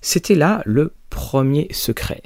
C'était 0.00 0.34
là 0.34 0.62
le 0.64 0.94
premier 1.10 1.68
secret. 1.70 2.22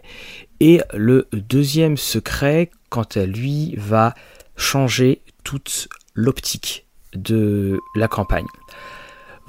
Et 0.60 0.80
le 0.94 1.26
deuxième 1.32 1.96
secret, 1.96 2.70
quant 2.90 3.08
à 3.14 3.24
lui, 3.24 3.74
va 3.76 4.14
changer 4.56 5.22
toute 5.42 5.88
l'optique 6.14 6.86
de 7.14 7.78
la 7.96 8.08
campagne. 8.08 8.46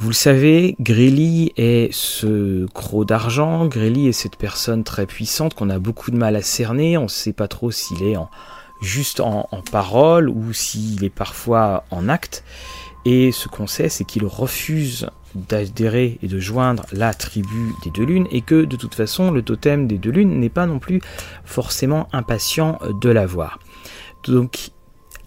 Vous 0.02 0.10
le 0.10 0.16
savez, 0.16 0.76
Grilly 0.80 1.54
est 1.58 1.94
ce 1.94 2.66
croc 2.74 3.06
d'argent, 3.06 3.68
Grilly 3.68 4.08
est 4.08 4.14
cette 4.14 4.36
personne 4.36 4.84
très 4.84 5.06
puissante 5.06 5.54
qu'on 5.54 5.70
a 5.70 5.78
beaucoup 5.78 6.10
de 6.10 6.18
mal 6.18 6.36
à 6.36 6.42
cerner, 6.42 6.98
on 6.98 7.04
ne 7.04 7.08
sait 7.08 7.34
pas 7.34 7.48
trop 7.48 7.70
s'il 7.70 8.02
est 8.02 8.16
juste 8.82 9.20
en, 9.20 9.48
parole 9.72 10.28
ou 10.28 10.54
s'il 10.54 11.04
est 11.04 11.12
parfois 11.12 11.84
en 11.92 12.10
acte. 12.10 12.44
Et 13.06 13.32
ce 13.32 13.48
qu'on 13.48 13.68
sait, 13.68 13.90
c'est 13.90 14.04
qu'il 14.04 14.26
refuse 14.26 15.08
d'adhérer 15.36 16.18
et 16.24 16.28
de 16.28 16.40
joindre 16.40 16.88
la 16.92 17.14
tribu 17.14 17.76
des 17.84 17.92
deux 17.92 18.06
lunes 18.06 18.28
et 18.32 18.42
que 18.42 18.66
de 18.66 18.76
toute 18.78 18.96
façon 18.96 19.30
le 19.30 19.44
totem 19.44 19.86
des 19.86 20.00
deux 20.00 20.10
lunes 20.10 20.40
n'est 20.40 20.50
pas 20.50 20.66
non 20.66 20.80
plus 20.80 21.00
forcément 21.46 22.08
impatient 22.12 22.80
de 23.00 23.10
l'avoir. 23.12 23.60
Donc 24.24 24.72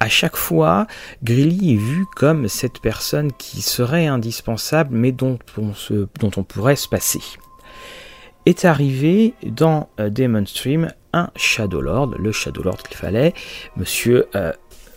à 0.00 0.08
chaque 0.08 0.36
fois, 0.36 0.86
Grilly 1.22 1.74
est 1.74 1.78
vu 1.78 2.06
comme 2.16 2.48
cette 2.48 2.80
personne 2.80 3.32
qui 3.32 3.62
serait 3.62 4.06
indispensable, 4.06 4.90
mais 4.94 5.12
dont 5.12 5.38
on, 5.58 5.72
dont 6.20 6.30
on 6.36 6.42
pourrait 6.42 6.76
se 6.76 6.88
passer. 6.88 7.22
Est 8.46 8.64
arrivé 8.64 9.34
dans 9.42 9.88
euh, 10.00 10.10
Demon 10.10 10.44
Stream 10.46 10.92
un 11.12 11.30
Shadow 11.36 11.80
Lord, 11.80 12.16
le 12.18 12.32
Shadow 12.32 12.62
Lord 12.62 12.82
qu'il 12.82 12.96
fallait, 12.96 13.32
monsieur 13.76 14.26
euh, 14.34 14.52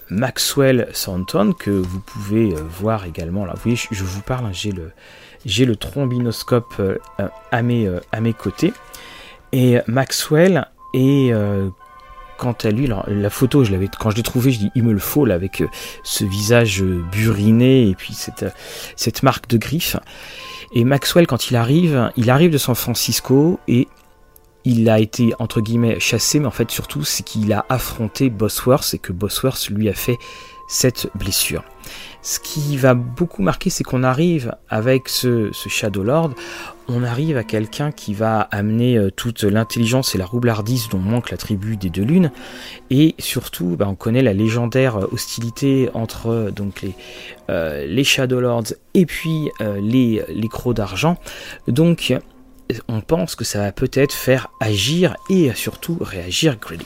Maxwell 0.09 0.89
Santon, 0.91 1.53
que 1.53 1.71
vous 1.71 1.99
pouvez 2.01 2.53
euh, 2.53 2.57
voir 2.69 3.05
également. 3.05 3.45
Là, 3.45 3.53
vous 3.55 3.61
voyez, 3.61 3.77
je, 3.77 4.03
vous 4.03 4.21
parle, 4.21 4.47
hein, 4.47 4.51
j'ai 4.51 4.71
le, 4.71 4.91
le 5.45 5.75
trombinoscope 5.75 6.81
à, 7.51 7.61
mes, 7.61 7.89
à 8.11 8.19
mes 8.19 8.33
côtés. 8.33 8.73
Et 9.53 9.77
Maxwell 9.87 10.67
est 10.93 11.31
quant 12.37 12.55
à 12.63 12.69
lui, 12.69 12.87
la 13.07 13.29
photo, 13.29 13.63
quand 13.99 14.11
je 14.11 14.15
l'ai 14.15 14.23
trouvé, 14.23 14.51
je 14.51 14.59
dis 14.59 14.71
il 14.75 14.83
me 14.83 14.93
le 14.93 14.99
faut 14.99 15.25
avec 15.25 15.61
euh, 15.61 15.67
ce 16.03 16.23
visage 16.23 16.81
euh, 16.81 17.03
buriné 17.11 17.89
et 17.89 17.95
puis 17.95 18.13
cette, 18.13 18.43
euh, 18.43 18.49
cette 18.95 19.23
marque 19.23 19.47
de 19.47 19.57
griffe. 19.57 19.97
Et 20.73 20.83
Maxwell, 20.83 21.27
quand 21.27 21.49
il 21.49 21.55
arrive, 21.55 22.11
il 22.15 22.29
arrive 22.29 22.51
de 22.51 22.57
San 22.57 22.75
Francisco 22.75 23.59
et 23.67 23.87
il 24.63 24.89
a 24.89 24.99
été 24.99 25.33
entre 25.39 25.61
guillemets 25.61 25.99
chassé, 25.99 26.39
mais 26.39 26.45
en 26.45 26.51
fait 26.51 26.69
surtout 26.71 27.03
c'est 27.03 27.23
qu'il 27.23 27.53
a 27.53 27.65
affronté 27.69 28.29
Bosworth 28.29 28.93
et 28.93 28.99
que 28.99 29.13
Bosworth 29.13 29.69
lui 29.69 29.87
a 29.87 29.93
fait 29.93 30.17
cette 30.67 31.09
blessure. 31.15 31.63
Ce 32.21 32.39
qui 32.39 32.75
va 32.75 32.93
beaucoup 32.93 33.41
marquer, 33.41 33.69
c'est 33.69 33.83
qu'on 33.83 34.03
arrive 34.03 34.53
avec 34.69 35.07
ce, 35.07 35.51
Shadow 35.53 36.03
Lord, 36.03 36.31
on 36.89 37.03
arrive 37.03 37.37
à 37.37 37.43
quelqu'un 37.43 37.91
qui 37.91 38.13
va 38.13 38.41
amener 38.41 38.97
euh, 38.97 39.09
toute 39.09 39.43
l'intelligence 39.43 40.13
et 40.13 40.17
la 40.17 40.25
roublardise 40.25 40.89
dont 40.89 40.99
manque 40.99 41.31
la 41.31 41.37
tribu 41.37 41.77
des 41.77 41.89
deux 41.89 42.03
lunes, 42.03 42.31
et 42.89 43.15
surtout, 43.19 43.75
bah, 43.77 43.87
on 43.87 43.95
connaît 43.95 44.21
la 44.21 44.33
légendaire 44.33 45.13
hostilité 45.13 45.89
entre 45.93 46.27
euh, 46.27 46.51
donc 46.51 46.81
les, 46.81 46.95
euh, 47.49 47.85
les 47.85 48.03
Shadow 48.03 48.41
Lords 48.41 48.73
et 48.93 49.05
puis 49.05 49.49
les, 49.79 50.23
les 50.27 50.47
crocs 50.49 50.75
d'argent. 50.75 51.17
Donc, 51.67 52.13
on 52.87 53.01
pense 53.01 53.35
que 53.35 53.45
ça 53.45 53.59
va 53.59 53.71
peut-être 53.71 54.13
faire 54.13 54.49
agir 54.59 55.15
et 55.29 55.53
surtout 55.53 55.97
réagir 56.01 56.57
Greedy. 56.59 56.85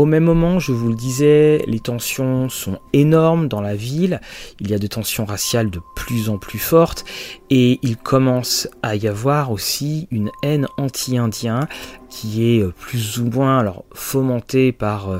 Au 0.00 0.06
même 0.06 0.24
moment, 0.24 0.58
je 0.58 0.72
vous 0.72 0.88
le 0.88 0.94
disais, 0.94 1.62
les 1.66 1.78
tensions 1.78 2.48
sont 2.48 2.78
énormes 2.94 3.48
dans 3.48 3.60
la 3.60 3.76
ville, 3.76 4.22
il 4.58 4.70
y 4.70 4.72
a 4.72 4.78
des 4.78 4.88
tensions 4.88 5.26
raciales 5.26 5.68
de 5.68 5.78
plus 5.94 6.30
en 6.30 6.38
plus 6.38 6.58
fortes, 6.58 7.04
et 7.50 7.78
il 7.82 7.98
commence 7.98 8.66
à 8.82 8.96
y 8.96 9.06
avoir 9.06 9.52
aussi 9.52 10.08
une 10.10 10.30
haine 10.42 10.66
anti-indien 10.78 11.68
qui 12.08 12.46
est 12.46 12.62
euh, 12.62 12.72
plus 12.72 13.18
ou 13.18 13.26
moins 13.26 13.58
alors 13.58 13.84
fomentée 13.92 14.72
par, 14.72 15.10
euh, 15.10 15.18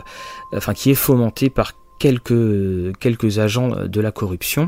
enfin 0.57 0.73
qui 0.73 0.91
est 0.91 0.95
fomentée 0.95 1.51
par 1.51 1.75
quelques, 1.99 2.97
quelques 3.01 3.39
agents 3.39 3.85
de 3.85 4.01
la 4.01 4.13
corruption. 4.13 4.67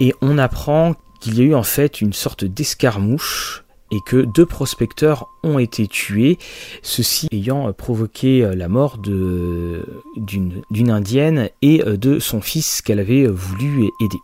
Et 0.00 0.14
on 0.22 0.38
apprend 0.38 0.94
qu'il 1.20 1.38
y 1.38 1.42
a 1.42 1.44
eu 1.44 1.54
en 1.54 1.64
fait 1.64 2.00
une 2.00 2.14
sorte 2.14 2.46
d'escarmouche 2.46 3.66
et 3.90 4.00
que 4.04 4.16
deux 4.16 4.46
prospecteurs 4.46 5.28
ont 5.42 5.58
été 5.58 5.86
tués, 5.86 6.38
ceci 6.82 7.28
ayant 7.32 7.72
provoqué 7.72 8.48
la 8.54 8.68
mort 8.68 8.98
d'une 8.98 10.90
indienne 10.90 11.50
et 11.62 11.82
de 11.82 12.18
son 12.18 12.40
fils 12.40 12.82
qu'elle 12.82 13.00
avait 13.00 13.26
voulu 13.26 13.88
aider. 14.00 14.18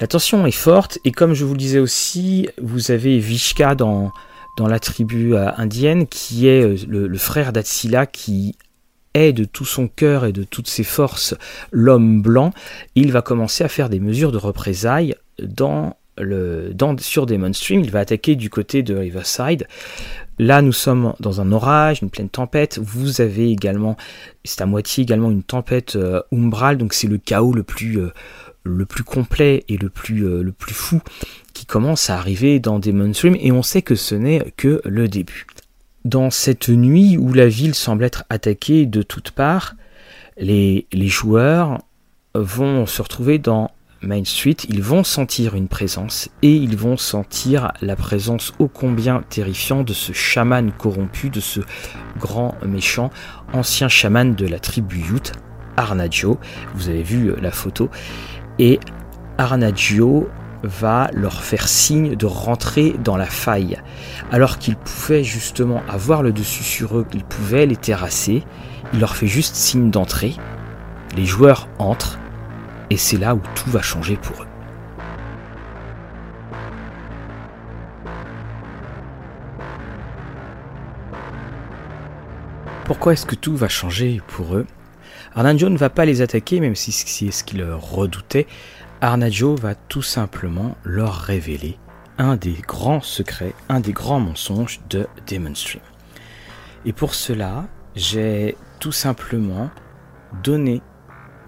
La 0.00 0.06
tension 0.06 0.46
est 0.46 0.50
forte 0.50 0.98
et 1.04 1.12
comme 1.12 1.34
je 1.34 1.44
vous 1.44 1.52
le 1.52 1.58
disais 1.58 1.78
aussi, 1.78 2.48
vous 2.60 2.90
avez 2.90 3.18
Vishka 3.18 3.74
dans, 3.74 4.12
la 4.58 4.78
tribu 4.78 5.36
indienne 5.36 6.06
qui 6.06 6.46
est 6.46 6.86
le, 6.86 7.06
le 7.06 7.18
frère 7.18 7.52
d'Atsila 7.52 8.06
qui 8.06 8.56
est 9.14 9.32
de 9.32 9.44
tout 9.44 9.64
son 9.64 9.88
cœur 9.88 10.24
et 10.24 10.32
de 10.32 10.44
toutes 10.44 10.68
ses 10.68 10.84
forces 10.84 11.34
l'homme 11.70 12.22
blanc, 12.22 12.52
il 12.94 13.12
va 13.12 13.22
commencer 13.22 13.64
à 13.64 13.68
faire 13.68 13.88
des 13.88 14.00
mesures 14.00 14.32
de 14.32 14.38
représailles 14.38 15.14
dans 15.42 15.96
le, 16.18 16.74
sur 16.98 17.26
Demon 17.26 17.52
Stream, 17.52 17.80
il 17.80 17.90
va 17.90 18.00
attaquer 18.00 18.36
du 18.36 18.50
côté 18.50 18.82
de 18.82 18.94
Riverside. 18.94 19.66
Là, 20.38 20.62
nous 20.62 20.72
sommes 20.72 21.14
dans 21.20 21.40
un 21.40 21.52
orage, 21.52 22.02
une 22.02 22.10
pleine 22.10 22.28
tempête. 22.28 22.78
Vous 22.78 23.20
avez 23.20 23.50
également, 23.50 23.96
c'est 24.44 24.60
à 24.60 24.66
moitié 24.66 25.02
également 25.02 25.30
une 25.30 25.42
tempête 25.42 25.96
euh, 25.96 26.22
umbrale, 26.32 26.78
donc 26.78 26.94
c'est 26.94 27.06
le 27.06 27.18
chaos 27.18 27.52
le 27.52 27.62
plus, 27.62 27.98
euh, 27.98 28.10
le 28.64 28.84
plus 28.86 29.04
complet 29.04 29.64
et 29.68 29.76
le 29.76 29.88
plus, 29.88 30.26
euh, 30.26 30.42
le 30.42 30.52
plus 30.52 30.74
fou 30.74 31.00
qui 31.54 31.66
commence 31.66 32.10
à 32.10 32.16
arriver 32.16 32.60
dans 32.60 32.78
Demon 32.78 33.12
Stream, 33.12 33.36
et 33.38 33.52
on 33.52 33.62
sait 33.62 33.82
que 33.82 33.94
ce 33.94 34.14
n'est 34.14 34.52
que 34.56 34.80
le 34.84 35.08
début. 35.08 35.46
Dans 36.04 36.30
cette 36.30 36.68
nuit 36.68 37.16
où 37.16 37.32
la 37.32 37.46
ville 37.46 37.74
semble 37.74 38.04
être 38.04 38.24
attaquée 38.28 38.86
de 38.86 39.02
toutes 39.02 39.30
parts, 39.30 39.74
les 40.36 40.86
joueurs 40.94 41.78
vont 42.34 42.86
se 42.86 43.02
retrouver 43.02 43.38
dans 43.38 43.70
Main 44.02 44.24
Street, 44.24 44.56
ils 44.68 44.82
vont 44.82 45.04
sentir 45.04 45.54
une 45.54 45.68
présence 45.68 46.28
et 46.42 46.52
ils 46.52 46.76
vont 46.76 46.96
sentir 46.96 47.72
la 47.82 47.94
présence 47.94 48.52
ô 48.58 48.66
combien 48.66 49.22
terrifiante 49.28 49.86
de 49.86 49.92
ce 49.92 50.12
chaman 50.12 50.72
corrompu, 50.72 51.30
de 51.30 51.38
ce 51.38 51.60
grand 52.18 52.56
méchant 52.66 53.10
ancien 53.52 53.86
chaman 53.86 54.34
de 54.34 54.46
la 54.46 54.58
tribu 54.58 55.04
Ute, 55.14 55.32
Arnaggio. 55.76 56.40
Vous 56.74 56.88
avez 56.88 57.04
vu 57.04 57.28
euh, 57.28 57.36
la 57.40 57.52
photo. 57.52 57.90
Et 58.58 58.80
Arnaggio 59.38 60.28
va 60.64 61.08
leur 61.12 61.42
faire 61.42 61.68
signe 61.68 62.16
de 62.16 62.26
rentrer 62.26 62.96
dans 63.04 63.16
la 63.16 63.26
faille. 63.26 63.80
Alors 64.32 64.58
qu'ils 64.58 64.76
pouvaient 64.76 65.24
justement 65.24 65.80
avoir 65.88 66.24
le 66.24 66.32
dessus 66.32 66.64
sur 66.64 66.98
eux, 66.98 67.06
ils 67.14 67.24
pouvaient 67.24 67.66
les 67.66 67.76
terrasser. 67.76 68.42
Il 68.92 69.00
leur 69.00 69.14
fait 69.14 69.28
juste 69.28 69.54
signe 69.54 69.90
d'entrer. 69.90 70.34
Les 71.16 71.24
joueurs 71.24 71.68
entrent 71.78 72.18
et 72.92 72.98
c'est 72.98 73.16
là 73.16 73.34
où 73.34 73.40
tout 73.54 73.70
va 73.70 73.80
changer 73.80 74.18
pour 74.18 74.42
eux. 74.42 74.46
Pourquoi 82.84 83.14
est-ce 83.14 83.24
que 83.24 83.34
tout 83.34 83.56
va 83.56 83.70
changer 83.70 84.20
pour 84.26 84.56
eux? 84.56 84.66
Arnaggio 85.34 85.70
ne 85.70 85.78
va 85.78 85.88
pas 85.88 86.04
les 86.04 86.20
attaquer, 86.20 86.60
même 86.60 86.74
si 86.74 86.92
c'est 86.92 87.30
ce 87.30 87.42
qu'ils 87.44 87.64
redoutaient. 87.64 88.46
Arnaggio 89.00 89.56
va 89.56 89.74
tout 89.74 90.02
simplement 90.02 90.76
leur 90.84 91.14
révéler 91.14 91.78
un 92.18 92.36
des 92.36 92.58
grands 92.68 93.00
secrets, 93.00 93.54
un 93.70 93.80
des 93.80 93.94
grands 93.94 94.20
mensonges 94.20 94.80
de 94.90 95.06
Demon 95.26 95.54
Stream. 95.54 95.82
Et 96.84 96.92
pour 96.92 97.14
cela, 97.14 97.64
j'ai 97.94 98.54
tout 98.80 98.92
simplement 98.92 99.70
donné 100.42 100.82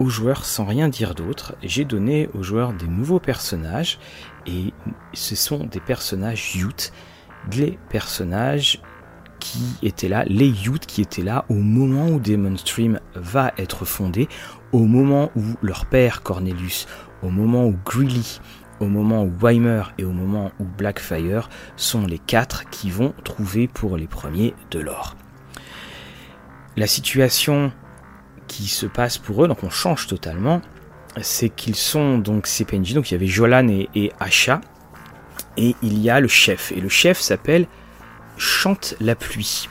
aux 0.05 0.11
joueurs 0.11 0.45
sans 0.45 0.67
rien 0.67 0.89
dire 0.89 1.15
d'autre. 1.15 1.55
J'ai 1.63 1.87
donné 1.87 2.29
aux 2.35 2.43
joueurs 2.43 2.75
des 2.75 2.87
nouveaux 2.87 3.21
personnages 3.21 3.99
et 4.47 4.75
ce 5.15 5.35
sont 5.35 5.65
des 5.65 5.81
personnages 5.81 6.57
youth, 6.57 6.93
les 7.57 7.79
personnages 7.89 8.83
qui 9.41 9.63
étaient 9.83 10.09
là, 10.09 10.25
les 10.27 10.49
youth 10.49 10.85
qui 10.85 11.01
étaient 11.01 11.23
là 11.23 11.47
au 11.49 11.55
moment 11.55 12.09
où 12.09 12.21
Demon 12.21 12.57
Stream 12.59 13.01
va 13.15 13.53
être 13.57 13.87
fondé, 13.87 14.29
au 14.73 14.81
moment 14.81 15.31
où 15.37 15.43
leur 15.63 15.87
père 15.87 16.23
Cornelius, 16.23 16.87
au 17.23 17.31
moment 17.31 17.65
où 17.65 17.75
Greeley, 17.87 18.41
au 18.81 18.87
moment 18.87 19.25
où 19.25 19.33
Weimer 19.41 19.85
et 19.97 20.05
au 20.05 20.13
moment 20.13 20.53
où 20.61 20.65
Blackfire 20.65 21.49
sont 21.77 22.07
les 22.07 22.19
quatre 22.19 22.69
qui 22.69 22.91
vont 22.91 23.15
trouver 23.25 23.69
pour 23.69 23.97
les 23.97 24.07
premiers 24.07 24.53
de 24.71 24.81
l'or. 24.81 25.17
La 26.77 26.87
situation 26.87 27.73
qui 28.57 28.69
se 28.69 28.87
passe 28.87 29.19
pour 29.19 29.45
eux, 29.45 29.49
donc 29.49 29.65
on 29.65 29.71
change 29.71 30.07
totalement. 30.07 30.63
c'est 31.21 31.49
qu'ils 31.49 31.77
sont 31.77 32.19
donc 32.19 32.47
ces 32.47 32.65
PNJ, 32.65 32.95
donc 32.95 33.11
il 33.11 33.15
y 33.15 33.17
avait 33.17 33.27
Jolan 33.27 33.69
et, 33.69 34.13
Asha, 34.21 34.61
et 35.57 35.75
il 35.83 35.99
y 36.01 36.11
a 36.11 36.21
le 36.21 36.29
chef, 36.29 36.73
et 36.73 36.81
le 36.81 36.89
chef 36.89 37.21
s'appelle 37.21 37.67
Chante 38.37 38.95
la 39.01 39.15
pluie. 39.15 39.69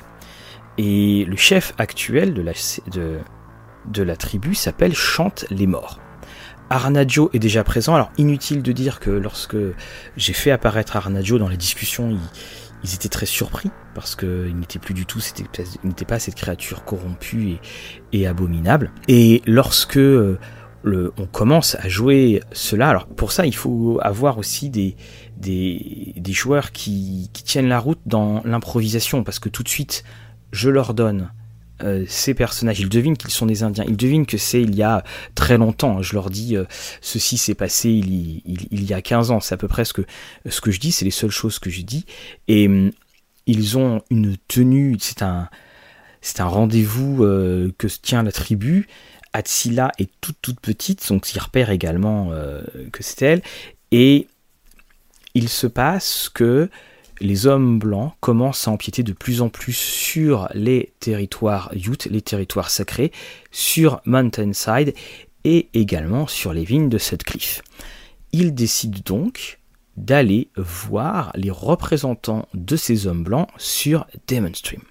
Et 0.78 1.25
le 1.25 1.36
chef 1.36 1.74
actuel 1.78 2.34
de 2.34 2.42
la, 2.42 2.54
de, 2.92 3.20
de 3.86 4.04
la 4.04 4.16
tribu 4.16 4.56
s'appelle 4.56 4.96
Chante 4.96 5.46
les 5.50 5.68
morts. 5.68 6.00
Arnadio 6.70 7.30
est 7.34 7.40
déjà 7.40 7.63
présent. 7.63 7.94
Alors 7.94 8.12
inutile 8.18 8.63
de 8.63 8.72
dire 8.72 9.00
que 9.00 9.12
lorsque 9.12 9.58
j'ai 10.18 10.34
fait 10.34 10.52
apparaître 10.52 10.96
Arnadio 10.96 11.38
dans 11.38 11.50
les 11.50 11.58
discussions, 11.58 12.18
ils, 12.84 12.94
étaient 12.94 13.10
très 13.10 13.25
surpris 13.25 13.72
parce 13.96 14.16
qu'il 14.16 14.56
n'était 14.58 14.80
plus 14.80 14.94
du 14.94 15.06
tout, 15.06 15.20
il 15.20 15.88
n'était 15.88 16.06
pas 16.06 16.20
cette 16.20 16.36
créature 16.36 16.84
corrompue 16.84 17.58
et, 18.12 18.28
abominable. 18.28 18.92
Et 19.08 19.42
lorsque 19.46 19.98
euh, 19.98 20.40
on 20.86 21.25
commence 21.25 21.75
à 21.75 21.88
jouer 21.88 22.42
cela, 22.52 22.90
alors 22.90 23.08
pour 23.08 23.32
ça 23.32 23.46
il 23.46 23.56
faut 23.56 24.00
avoir 24.02 24.38
aussi 24.38 24.70
des, 24.70 24.96
des, 25.38 26.34
joueurs 26.34 26.72
qui 26.72 27.30
tiennent 27.34 27.70
la 27.70 27.80
route 27.80 28.02
dans 28.06 28.42
l'improvisation 28.46 29.24
parce 29.24 29.40
que 29.40 29.50
tout 29.50 29.63
de 29.63 29.70
suite 29.70 30.04
je 30.52 30.70
leur 30.70 30.94
donne 30.94 31.32
euh, 31.82 32.06
ces 32.08 32.34
personnages, 32.34 32.80
ils 32.80 32.89
devinent 32.89 33.18
qu'ils 33.18 33.32
sont 33.32 33.46
des 33.46 33.63
Indiens, 33.63 33.84
ils 33.88 33.98
devinent 33.98 34.25
que 34.25 34.38
c'est 34.38 34.62
il 34.62 34.75
y 34.75 34.84
a 34.84 35.03
très 35.36 35.58
longtemps. 35.58 36.01
Je 36.01 36.13
leur 36.13 36.30
dis, 36.30 36.56
euh, 36.56 36.65
ceci 37.01 37.38
s'est 37.38 37.56
passé 37.56 37.89
il, 37.89 38.42
il, 38.72 38.84
y 38.84 38.94
a 38.94 39.01
15 39.01 39.32
ans, 39.32 39.39
c'est 39.39 39.56
à 39.56 39.58
peu 39.58 39.68
près 39.68 39.84
ce 39.84 39.94
que, 39.94 40.03
ce 40.48 40.62
que 40.62 40.72
je 40.72 40.80
dis, 40.80 40.92
c'est 40.92 41.06
les 41.06 41.12
seules 41.12 41.32
choses 41.32 41.60
que 41.60 41.70
je 41.70 41.82
dis. 41.82 42.06
Et 42.48 42.68
hum, 42.68 42.92
ils 43.48 43.77
ont 43.77 44.01
une 44.10 44.38
tenue, 44.48 44.98
c'est 45.00 45.22
un, 45.24 45.50
c'est 46.22 46.39
un 46.39 46.46
rendez-vous 46.46 47.24
euh, 47.24 47.74
que 47.77 47.88
tient 47.88 48.24
la 48.24 48.32
tribu. 48.32 48.88
Atsila 49.34 49.92
est 49.98 50.12
toute 50.22 50.38
toute 50.42 50.60
petite, 50.60 51.08
donc 51.10 51.34
ils 51.34 51.39
repèrent 51.39 51.72
également 51.72 52.30
que 52.92 53.01
c'est 53.01 53.24
elle. 53.24 53.42
Et 53.92 54.27
il 55.34 55.50
se 55.50 55.65
passe 55.65 56.30
que 56.30 56.70
les 57.20 57.48
hommes 57.48 57.79
blancs 57.79 58.13
commencent 58.20 58.67
à 58.67 58.72
empiéter 58.72 59.03
de 59.03 59.13
plus 59.13 59.41
en 59.41 59.50
plus 59.50 59.74
sur 59.74 60.48
les 60.53 60.93
territoires 61.00 61.72
Ute, 61.74 62.05
les 62.05 62.22
territoires 62.22 62.70
sacrés, 62.70 63.12
sur 63.51 64.01
Mountainside 64.05 64.93
et 65.43 65.70
également 65.74 66.27
sur 66.27 66.53
les 66.53 66.63
vignes 66.63 66.89
de 66.89 66.98
Sutcliffe. 66.98 67.62
Ils 68.32 68.53
décident 68.53 69.00
donc 69.05 69.60
d'aller 69.98 70.50
voir 70.58 71.32
les 71.36 71.51
représentants 71.51 72.48
de 72.53 72.75
ces 72.75 73.08
hommes 73.08 73.24
blancs 73.24 73.48
sur 73.58 74.08
Demonstream. 74.27 74.82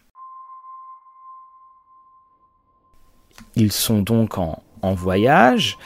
Ils 3.56 3.72
sont 3.72 4.00
donc 4.00 4.38
en 4.38 4.62
voyage, 4.94 5.76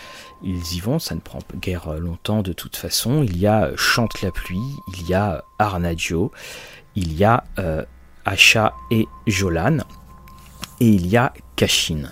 ils 0.42 0.74
y 0.74 0.80
vont, 0.80 0.98
ça 0.98 1.14
ne 1.14 1.20
prend 1.20 1.38
guère 1.60 1.94
longtemps 1.94 2.42
de 2.42 2.52
toute 2.52 2.76
façon. 2.76 3.22
Il 3.22 3.38
y 3.38 3.46
a 3.46 3.70
Chante 3.76 4.22
la 4.22 4.30
pluie, 4.30 4.74
il 4.96 5.08
y 5.08 5.14
a 5.14 5.44
Arnadio, 5.58 6.32
il 6.94 7.12
y 7.16 7.24
a 7.24 7.44
euh, 7.58 7.84
Asha 8.24 8.74
et 8.90 9.06
Jolan, 9.26 9.78
et 10.80 10.88
il 10.88 11.06
y 11.06 11.16
a 11.16 11.32
Kashin. 11.56 12.10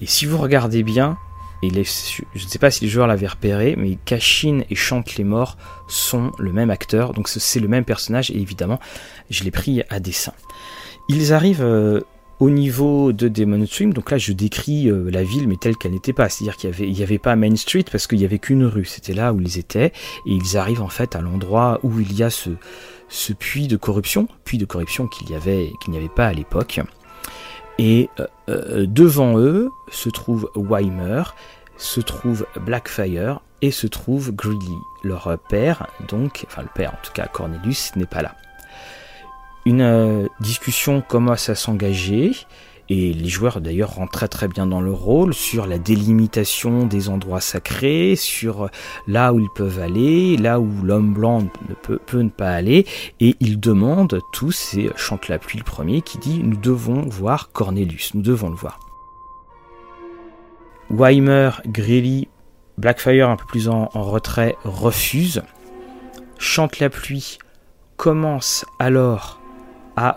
Et 0.00 0.06
si 0.06 0.26
vous 0.26 0.38
regardez 0.38 0.82
bien, 0.82 1.16
je 1.62 1.78
ne 1.78 2.48
sais 2.48 2.58
pas 2.58 2.70
si 2.70 2.84
les 2.84 2.90
joueurs 2.90 3.06
l'avaient 3.06 3.26
repéré, 3.26 3.74
mais 3.76 3.98
Kashin 4.04 4.62
et 4.70 4.74
Chante 4.74 5.16
les 5.16 5.24
morts 5.24 5.56
sont 5.88 6.32
le 6.38 6.52
même 6.52 6.70
acteur, 6.70 7.12
donc 7.12 7.28
c'est 7.28 7.60
le 7.60 7.68
même 7.68 7.84
personnage, 7.84 8.30
et 8.30 8.40
évidemment, 8.40 8.80
je 9.28 9.44
l'ai 9.44 9.50
pris 9.50 9.82
à 9.90 10.00
dessin. 10.00 10.32
Ils 11.08 11.32
arrivent 11.32 11.62
euh, 11.62 12.00
au 12.40 12.48
niveau 12.48 13.12
de 13.12 13.28
Demon 13.28 13.64
Stream, 13.66 13.92
donc 13.92 14.10
là 14.10 14.18
je 14.18 14.32
décris 14.32 14.90
euh, 14.90 15.10
la 15.10 15.22
ville 15.22 15.46
mais 15.46 15.56
telle 15.56 15.76
qu'elle 15.76 15.92
n'était 15.92 16.14
pas, 16.14 16.30
c'est-à-dire 16.30 16.56
qu'il 16.56 16.90
n'y 16.90 17.02
avait, 17.02 17.18
pas 17.18 17.36
Main 17.36 17.54
Street 17.54 17.84
parce 17.90 18.06
qu'il 18.06 18.18
n'y 18.18 18.24
avait 18.24 18.38
qu'une 18.38 18.64
rue, 18.64 18.86
c'était 18.86 19.12
là 19.12 19.34
où 19.34 19.40
ils 19.40 19.58
étaient, 19.58 19.92
et 20.26 20.32
ils 20.32 20.56
arrivent 20.56 20.80
en 20.80 20.88
fait 20.88 21.14
à 21.14 21.20
l'endroit 21.20 21.78
où 21.82 22.00
il 22.00 22.14
y 22.14 22.22
a 22.22 22.30
ce, 22.30 22.50
puits 23.34 23.68
de 23.68 23.76
corruption, 23.76 24.26
puits 24.44 24.56
de 24.56 24.64
corruption 24.64 25.06
qu'il 25.06 25.30
y 25.30 25.34
avait, 25.34 25.70
n'y 25.88 25.98
avait 25.98 26.08
pas 26.08 26.28
à 26.28 26.32
l'époque. 26.32 26.80
Et 27.78 28.08
euh, 28.18 28.26
euh, 28.48 28.86
devant 28.86 29.38
eux 29.38 29.70
se 29.90 30.08
trouve 30.08 30.50
Weimer, 30.56 31.22
se 31.76 32.00
trouve 32.00 32.46
Blackfire 32.64 33.40
et 33.60 33.70
se 33.70 33.86
trouve 33.86 34.32
Greeley, 34.32 34.58
leur 35.04 35.38
père, 35.50 35.86
donc, 36.08 36.44
enfin 36.46 36.62
le 36.62 36.68
père 36.74 36.94
en 36.94 37.04
tout 37.04 37.12
cas 37.12 37.26
Cornelius 37.26 37.94
n'est 37.96 38.06
pas 38.06 38.22
là 38.22 38.34
une 39.66 39.82
euh, 39.82 40.26
discussion 40.40 41.02
commence 41.02 41.48
à 41.48 41.54
s'engager 41.54 42.32
et 42.90 43.12
les 43.12 43.28
joueurs 43.28 43.60
d'ailleurs 43.60 43.94
rentrent 43.94 44.12
très 44.12 44.28
très 44.28 44.48
bien 44.48 44.66
dans 44.66 44.80
le 44.80 44.92
rôle 44.92 45.32
sur 45.32 45.66
la 45.66 45.78
délimitation 45.78 46.86
des 46.86 47.08
endroits 47.08 47.40
sacrés, 47.40 48.16
sur 48.16 48.68
là 49.06 49.32
où 49.32 49.38
ils 49.38 49.48
peuvent 49.54 49.78
aller, 49.78 50.36
là 50.36 50.58
où 50.58 50.68
l'homme 50.82 51.14
blanc 51.14 51.42
ne 51.68 51.74
peut, 51.74 52.00
ne 52.20 52.28
pas 52.28 52.50
aller, 52.50 52.84
et 53.20 53.36
ils 53.38 53.60
demandent 53.60 54.20
tous, 54.32 54.74
et 54.74 54.90
chante 54.96 55.28
la 55.28 55.38
pluie 55.38 55.58
le 55.58 55.64
premier, 55.64 56.02
qui 56.02 56.18
dit 56.18 56.42
nous 56.42 56.56
devons 56.56 57.02
voir 57.02 57.52
Cornelius, 57.52 58.14
nous 58.14 58.22
devons 58.22 58.50
le 58.50 58.56
voir. 58.56 58.80
Weimer, 60.90 61.50
Greeley, 61.66 62.28
Blackfire 62.76 63.28
un 63.28 63.36
peu 63.36 63.46
plus 63.46 63.68
en, 63.68 63.88
en 63.94 64.02
retrait 64.02 64.56
refusent. 64.64 65.42
Chante 66.38 66.80
la 66.80 66.90
pluie 66.90 67.38
commence 67.96 68.64
alors 68.80 69.39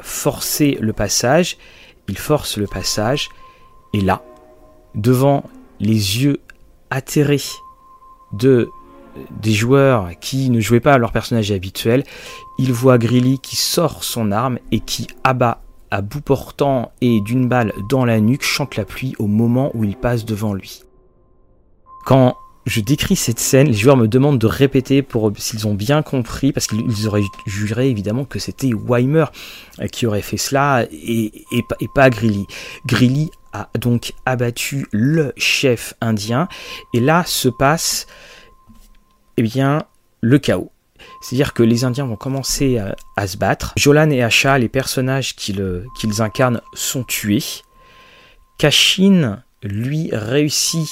forcer 0.01 0.77
le 0.79 0.93
passage. 0.93 1.57
Il 2.07 2.17
force 2.17 2.57
le 2.57 2.67
passage. 2.67 3.29
Et 3.93 4.01
là, 4.01 4.23
devant 4.95 5.43
les 5.79 6.23
yeux 6.23 6.39
atterrés 6.89 7.41
de 8.33 8.69
des 9.41 9.51
joueurs 9.51 10.09
qui 10.19 10.49
ne 10.49 10.59
jouaient 10.59 10.79
pas 10.79 10.93
à 10.93 10.97
leur 10.97 11.11
personnage 11.11 11.51
habituel, 11.51 12.03
il 12.57 12.73
voit 12.73 12.97
Grilly 12.97 13.37
qui 13.39 13.55
sort 13.55 14.03
son 14.03 14.31
arme 14.31 14.57
et 14.71 14.79
qui 14.79 15.07
abat 15.23 15.61
à 15.91 16.01
bout 16.01 16.21
portant 16.21 16.91
et 17.01 17.21
d'une 17.21 17.47
balle 17.47 17.73
dans 17.89 18.05
la 18.05 18.19
nuque 18.19 18.43
chante 18.43 18.75
la 18.75 18.85
pluie 18.85 19.13
au 19.19 19.27
moment 19.27 19.69
où 19.75 19.83
il 19.83 19.95
passe 19.95 20.25
devant 20.25 20.55
lui. 20.55 20.81
Quand 22.05 22.35
je 22.65 22.81
décris 22.81 23.15
cette 23.15 23.39
scène, 23.39 23.67
les 23.67 23.73
joueurs 23.73 23.97
me 23.97 24.07
demandent 24.07 24.39
de 24.39 24.47
répéter 24.47 25.01
pour 25.01 25.31
s'ils 25.37 25.67
ont 25.67 25.73
bien 25.73 26.01
compris, 26.01 26.53
parce 26.53 26.67
qu'ils 26.67 27.07
auraient 27.07 27.23
juré 27.45 27.89
évidemment 27.89 28.25
que 28.25 28.39
c'était 28.39 28.71
Weimer 28.73 29.25
euh, 29.79 29.87
qui 29.87 30.05
aurait 30.05 30.21
fait 30.21 30.37
cela 30.37 30.85
et, 30.91 31.31
pas 31.93 32.09
Grilly. 32.09 32.45
Grilly 32.85 33.29
a 33.51 33.69
donc 33.77 34.13
abattu 34.25 34.87
le 34.91 35.33
chef 35.37 35.93
indien 36.01 36.47
et 36.93 36.99
là 36.99 37.23
se 37.25 37.49
passe 37.49 38.07
eh 39.37 39.43
bien 39.43 39.83
le 40.21 40.39
chaos. 40.39 40.71
C'est-à-dire 41.21 41.53
que 41.53 41.63
les 41.63 41.83
Indiens 41.83 42.05
vont 42.05 42.15
commencer 42.15 42.81
à, 43.17 43.27
se 43.27 43.37
battre. 43.37 43.73
Jolan 43.75 44.09
et 44.09 44.23
Asha, 44.23 44.57
les 44.57 44.69
personnages 44.69 45.35
qu'ils 45.35 46.21
incarnent, 46.21 46.61
sont 46.73 47.03
tués. 47.03 47.43
Kashin, 48.57 49.41
lui, 49.63 50.09
réussit 50.13 50.89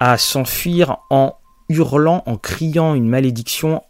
à 0.00 0.18
s'enfuir 0.18 0.98
en 1.10 1.34
hurlant, 1.68 2.22
en 2.26 2.36
criant 2.36 2.94
une 2.94 3.08
malédiction, 3.08 3.82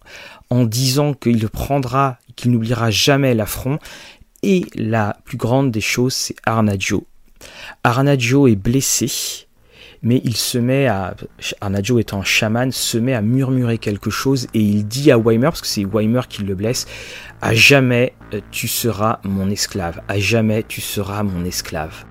en 0.51 0.65
disant 0.65 1.15
qu'il 1.15 1.49
prendra, 1.49 2.19
qu'il 2.37 2.51
n'oubliera 2.51 2.91
jamais 2.91 3.35
l'affront. 3.35 3.79
Et 4.43 4.67
la 4.75 5.17
plus 5.25 5.37
grande 5.37 5.71
des 5.71 5.81
choses, 5.81 6.15
c'est 6.15 6.37
Arnadio. 6.45 7.07
Arnadio 7.85 8.47
est 8.47 8.57
blessé, 8.57 9.47
mais 10.03 10.21
il 10.25 10.37
se 10.37 10.59
met 10.59 10.87
à, 10.87 11.15
Arnadio 11.61 11.99
étant 11.99 12.23
chaman, 12.23 12.71
se 12.71 12.99
met 12.99 13.15
à 13.15 13.23
murmurer 13.23 13.79
quelque 13.79 14.11
chose 14.11 14.47
et 14.55 14.61
il 14.61 14.87
dit 14.87 15.11
à 15.11 15.19
Weimer, 15.19 15.49
parce 15.49 15.61
que 15.61 15.67
c'est 15.67 15.85
Weimer 15.85 16.23
qui 16.29 16.43
le 16.43 16.55
blesse, 16.55 16.87
à 17.41 17.55
jamais 17.55 18.15
tu 18.51 18.69
seras 18.69 19.19
mon 19.25 19.51
esclave, 19.51 20.01
à 20.09 20.19
jamais 20.19 20.63
tu 20.63 20.81
seras 20.81 21.23
mon 21.23 21.45
esclave. 21.45 22.05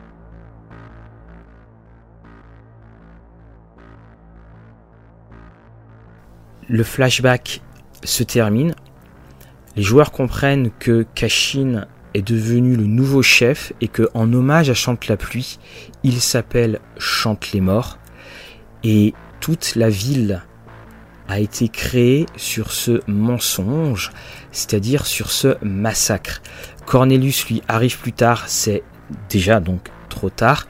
Le 6.68 6.84
flashback 6.84 7.62
se 8.04 8.24
termine. 8.24 8.76
Les 9.76 9.84
joueurs 9.84 10.12
comprennent 10.12 10.72
que 10.80 11.06
Kashin 11.16 11.86
est 12.14 12.28
devenu 12.28 12.76
le 12.76 12.86
nouveau 12.86 13.22
chef 13.22 13.74
et 13.82 13.88
que, 13.88 14.10
en 14.14 14.32
hommage 14.34 14.70
à 14.70 14.74
Chante 14.74 15.08
la 15.08 15.18
pluie, 15.18 15.60
il 16.04 16.20
s'appelle 16.20 16.80
Chante 16.98 17.52
les 17.52 17.62
morts. 17.62 18.00
Et 18.84 19.14
toute 19.40 19.76
la 19.76 19.90
ville 19.90 20.42
a 21.28 21.40
été 21.40 21.68
créée 21.68 22.26
sur 22.38 22.72
ce 22.72 23.02
mensonge, 23.08 24.12
c'est-à-dire 24.52 25.06
sur 25.06 25.30
ce 25.30 25.58
massacre. 25.62 26.42
Cornelius 26.86 27.48
lui 27.50 27.62
arrive 27.68 28.00
plus 28.00 28.14
tard, 28.14 28.46
c'est 28.48 28.84
déjà 29.30 29.60
donc 29.60 29.90
trop 30.10 30.30
tard. 30.30 30.68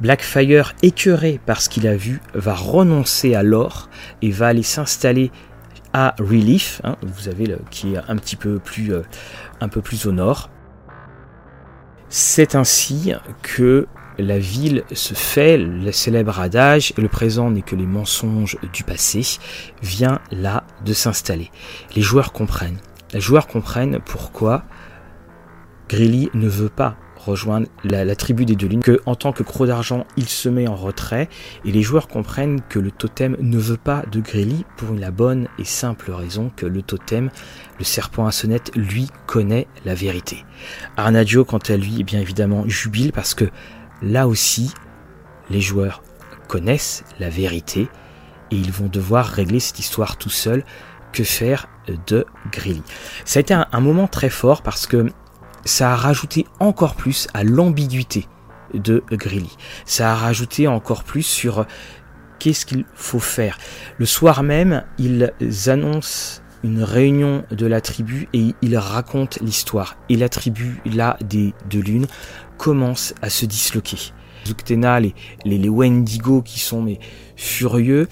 Blackfire, 0.00 0.74
écœuré 0.82 1.40
par 1.44 1.60
ce 1.60 1.68
qu'il 1.68 1.86
a 1.88 1.96
vu, 1.96 2.20
va 2.34 2.54
renoncer 2.54 3.34
à 3.34 3.42
l'or 3.42 3.88
et 4.22 4.30
va 4.30 4.48
aller 4.48 4.62
s'installer 4.62 5.30
à 5.92 6.14
Relief, 6.18 6.80
hein, 6.84 6.96
vous 7.02 7.28
avez 7.28 7.56
qui 7.70 7.94
est 7.94 8.00
un 8.08 8.16
petit 8.16 8.36
peu 8.36 8.58
plus, 8.58 8.92
euh, 8.92 9.02
un 9.60 9.68
peu 9.68 9.80
plus 9.80 10.06
au 10.06 10.12
nord. 10.12 10.50
C'est 12.08 12.54
ainsi 12.54 13.12
que 13.42 13.86
la 14.18 14.38
ville 14.38 14.84
se 14.92 15.14
fait, 15.14 15.56
le 15.56 15.92
célèbre 15.92 16.40
adage 16.40 16.92
le 16.96 17.08
présent 17.08 17.50
n'est 17.50 17.62
que 17.62 17.76
les 17.76 17.86
mensonges 17.86 18.56
du 18.72 18.82
passé, 18.82 19.38
vient 19.82 20.18
là 20.30 20.64
de 20.84 20.92
s'installer. 20.92 21.50
Les 21.94 22.02
joueurs 22.02 22.32
comprennent. 22.32 22.78
Les 23.12 23.20
joueurs 23.20 23.46
comprennent 23.46 24.00
pourquoi 24.04 24.64
Grilly 25.88 26.30
ne 26.34 26.48
veut 26.48 26.68
pas 26.68 26.96
rejoindre 27.18 27.66
la, 27.84 28.16
tribu 28.16 28.44
des 28.44 28.56
deux 28.56 28.66
lunes, 28.66 28.82
que 28.82 29.00
en 29.06 29.14
tant 29.14 29.32
que 29.32 29.42
croc 29.42 29.66
d'argent, 29.66 30.06
il 30.16 30.28
se 30.28 30.48
met 30.48 30.68
en 30.68 30.76
retrait, 30.76 31.28
et 31.64 31.72
les 31.72 31.82
joueurs 31.82 32.08
comprennent 32.08 32.60
que 32.68 32.78
le 32.78 32.90
totem 32.90 33.36
ne 33.40 33.58
veut 33.58 33.76
pas 33.76 34.04
de 34.10 34.20
Grilly 34.20 34.64
pour 34.76 34.94
la 34.94 35.10
bonne 35.10 35.48
et 35.58 35.64
simple 35.64 36.10
raison 36.10 36.50
que 36.54 36.66
le 36.66 36.82
totem, 36.82 37.30
le 37.78 37.84
serpent 37.84 38.26
à 38.26 38.32
sonnette, 38.32 38.74
lui 38.74 39.08
connaît 39.26 39.66
la 39.84 39.94
vérité. 39.94 40.44
Arnadio, 40.96 41.44
quant 41.44 41.58
à 41.58 41.76
lui, 41.76 42.00
est 42.00 42.04
bien 42.04 42.20
évidemment 42.20 42.64
jubile 42.66 43.12
parce 43.12 43.34
que 43.34 43.46
là 44.02 44.28
aussi, 44.28 44.72
les 45.50 45.60
joueurs 45.60 46.02
connaissent 46.46 47.04
la 47.18 47.28
vérité 47.28 47.88
et 48.50 48.56
ils 48.56 48.72
vont 48.72 48.88
devoir 48.88 49.26
régler 49.26 49.60
cette 49.60 49.78
histoire 49.78 50.16
tout 50.16 50.30
seuls. 50.30 50.64
Que 51.10 51.24
faire 51.24 51.68
de 52.06 52.26
Grilly 52.52 52.82
Ça 53.24 53.38
a 53.38 53.40
été 53.40 53.54
un 53.54 53.80
moment 53.80 54.08
très 54.08 54.28
fort 54.28 54.60
parce 54.60 54.86
que 54.86 55.10
ça 55.68 55.92
a 55.92 55.96
rajouté 55.96 56.46
encore 56.60 56.94
plus 56.94 57.28
à 57.34 57.44
l'ambiguïté 57.44 58.26
de 58.74 59.02
Grilly. 59.10 59.56
Ça 59.84 60.12
a 60.12 60.14
rajouté 60.14 60.66
encore 60.66 61.04
plus 61.04 61.22
sur 61.22 61.66
qu'est-ce 62.38 62.64
qu'il 62.66 62.84
faut 62.94 63.18
faire. 63.18 63.58
Le 63.98 64.06
soir 64.06 64.42
même, 64.42 64.84
ils 64.98 65.30
annoncent 65.66 66.40
une 66.64 66.82
réunion 66.82 67.44
de 67.50 67.66
la 67.66 67.80
tribu 67.80 68.28
et 68.32 68.54
ils 68.62 68.78
racontent 68.78 69.38
l'histoire. 69.42 69.96
Et 70.08 70.16
la 70.16 70.28
tribu, 70.28 70.80
là, 70.86 71.18
des 71.22 71.54
deux 71.68 71.80
lunes, 71.80 72.06
commence 72.56 73.14
à 73.22 73.30
se 73.30 73.46
disloquer. 73.46 73.98
Zuktena, 74.46 75.00
les, 75.00 75.14
les, 75.44 75.68
Wendigo 75.68 76.42
qui 76.42 76.60
sont 76.60 76.96
furieux. 77.36 78.08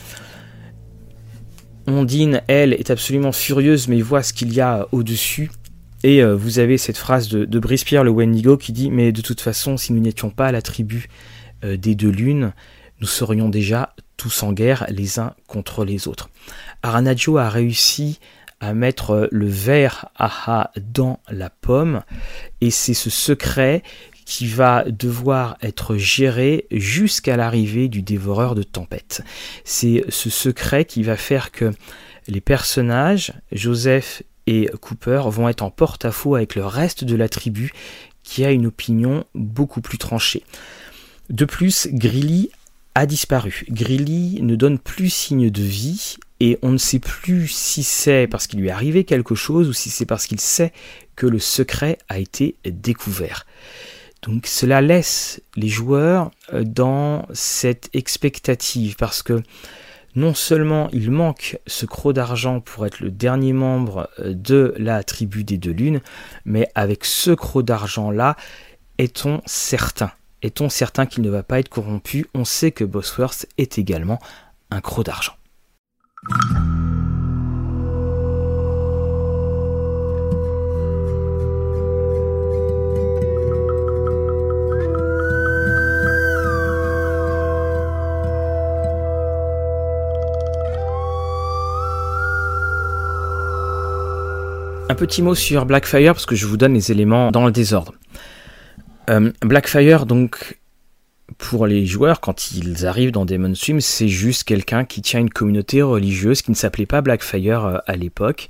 Ondine, 1.87 2.43
elle, 2.49 2.75
est 2.75 2.91
absolument 2.91 3.33
furieuse, 3.33 3.89
mais 3.89 4.01
voit 4.03 4.23
ce 4.23 4.33
qu'il 4.33 4.53
y 4.53 4.61
a 4.61 4.87
au-dessus. 4.93 5.51
Et 6.03 6.23
euh, 6.23 6.35
vous 6.37 6.59
avez 6.59 6.79
cette 6.79 6.99
phrase 6.99 7.29
de, 7.29 7.45
de 7.45 7.59
Brice-Pierre 7.59 8.05
le 8.05 8.11
Wendigo 8.11 8.57
qui 8.57 8.73
dit 8.73 8.91
Mais 8.91 9.13
de 9.13 9.21
toute 9.21 9.41
façon, 9.41 9.77
si 9.77 9.93
nous 9.93 10.01
n'étions 10.01 10.31
pas 10.31 10.53
la 10.53 10.63
tribu 10.63 11.09
euh, 11.65 11.77
des 11.77 11.95
deux 11.95 12.11
lunes, 12.11 12.53
nous 13.01 13.07
serions 13.07 13.49
déjà 13.49 13.95
tous 14.17 14.43
en 14.43 14.53
guerre 14.53 14.87
les 14.89 15.19
uns 15.19 15.35
contre 15.47 15.85
les 15.85 16.09
autres. 16.09 16.31
Aranaggio 16.83 17.39
a 17.39 17.49
réussi 17.49 18.19
à 18.61 18.75
mettre 18.75 19.11
euh, 19.11 19.29
le 19.31 19.47
verre 19.47 20.09
aha 20.17 20.71
dans 20.77 21.21
la 21.29 21.51
pomme 21.51 22.03
et 22.61 22.71
c'est 22.71 22.95
ce 22.95 23.11
secret 23.11 23.83
qui 24.25 24.47
va 24.47 24.85
devoir 24.85 25.57
être 25.63 25.97
géré 25.97 26.67
jusqu'à 26.71 27.37
l'arrivée 27.37 27.89
du 27.89 28.03
dévoreur 28.03 28.55
de 28.55 28.65
tempête. 28.65 29.23
C'est 29.65 30.05
ce 30.09 30.31
secret 30.31 30.85
qui 30.85 31.05
va 31.05 31.17
faire 31.17 31.53
que 31.53 31.73
les 32.27 32.41
personnages, 32.41 33.33
Joseph 33.53 34.23
et 34.47 34.71
Cooper 34.81 35.23
vont 35.27 35.49
être 35.49 35.63
en 35.63 35.71
porte-à-faux 35.71 36.35
avec 36.35 36.55
le 36.55 36.65
reste 36.65 37.05
de 37.05 37.17
la 37.17 37.29
tribu 37.29 37.73
qui 38.23 38.45
a 38.45 38.51
une 38.51 38.67
opinion 38.67 39.25
beaucoup 39.35 39.81
plus 39.81 39.99
tranchée. 39.99 40.43
De 41.31 41.45
plus, 41.45 41.89
Grilly 41.91 42.51
a 42.95 43.07
disparu. 43.07 43.65
Grilly 43.69 44.41
ne 44.43 44.57
donne 44.57 44.79
plus 44.79 45.11
signe 45.11 45.51
de 45.51 45.63
vie 45.63 46.17
et 46.41 46.59
on 46.63 46.71
ne 46.71 46.79
sait 46.79 46.99
plus 46.99 47.49
si 47.49 47.83
c'est 47.83 48.27
parce 48.27 48.47
qu'il 48.47 48.61
lui 48.61 48.69
est 48.69 48.73
arrivé 48.73 49.05
quelque 49.05 49.35
chose 49.35 49.69
ou 49.69 49.73
si 49.73 49.91
c'est 49.91 50.07
parce 50.07 50.27
qu'il 50.27 50.41
sait 50.41 50.73
que 51.15 51.27
le 51.27 51.39
secret 51.39 51.99
a 52.09 52.19
été 52.19 52.57
découvert. 52.65 53.47
Donc 54.23 54.47
cela 54.47 54.81
laisse 54.81 55.41
les 55.57 55.69
joueurs 55.69 56.31
euh, 56.53 56.65
dans 56.65 57.27
cette 57.33 57.89
expectative 57.95 58.97
parce 58.97 59.23
que 59.23 59.43
non 60.17 60.35
seulement 60.35 60.89
il 60.93 61.11
manque 61.11 61.61
ce 61.67 61.87
croc 61.87 62.15
d'argent 62.15 62.61
pour 62.61 62.87
être 62.87 63.01
le 63.01 63.11
dernier 63.11 63.53
membre 63.53 64.11
euh, 64.19 64.35
de 64.35 64.75
la 64.79 65.05
tribu 65.05 65.45
des 65.45 65.59
deux 65.59 65.73
lunes, 65.73 66.01
mais 66.45 66.69
avec 66.75 67.05
ce 67.05 67.31
croc 67.31 67.65
d'argent-là, 67.65 68.37
est-on 68.99 69.43
certain? 69.47 70.11
Est-on 70.43 70.69
certain 70.69 71.07
qu'il 71.07 71.23
ne 71.23 71.31
va 71.31 71.43
pas 71.43 71.61
être 71.61 71.69
corrompu? 71.69 72.27
On 72.35 72.45
sait 72.45 72.73
que 72.73 72.85
Bosworth 72.85 73.47
est 73.59 73.79
également 73.79 74.19
un 74.71 74.81
croc 74.81 75.05
d'argent. 75.05 75.35
Un 94.89 94.95
petit 94.95 95.21
mot 95.21 95.35
sur 95.35 95.67
Blackfire 95.67 96.13
parce 96.13 96.27
que 96.27 96.37
je 96.37 96.47
vous 96.47 96.57
donne 96.57 96.75
les 96.75 96.93
éléments 96.93 97.33
dans 97.33 97.45
le 97.45 97.51
désordre. 97.51 97.93
Euh, 99.11 99.33
Blackfire, 99.41 100.07
donc, 100.07 100.61
pour 101.39 101.67
les 101.67 101.87
joueurs, 101.87 102.21
quand 102.21 102.53
ils 102.53 102.87
arrivent 102.87 103.11
dans 103.11 103.25
Demon 103.25 103.57
Swim, 103.57 103.81
c'est 103.81 104.07
juste 104.07 104.45
quelqu'un 104.45 104.85
qui 104.85 105.03
tient 105.03 105.19
une 105.19 105.31
communauté 105.31 105.83
religieuse 105.83 106.41
qui 106.41 106.53
ne 106.53 106.57
s'appelait 106.57 106.87
pas 106.87 107.01
Blackfire 107.01 107.65
euh, 107.65 107.79
à 107.89 107.97
l'époque, 107.97 108.47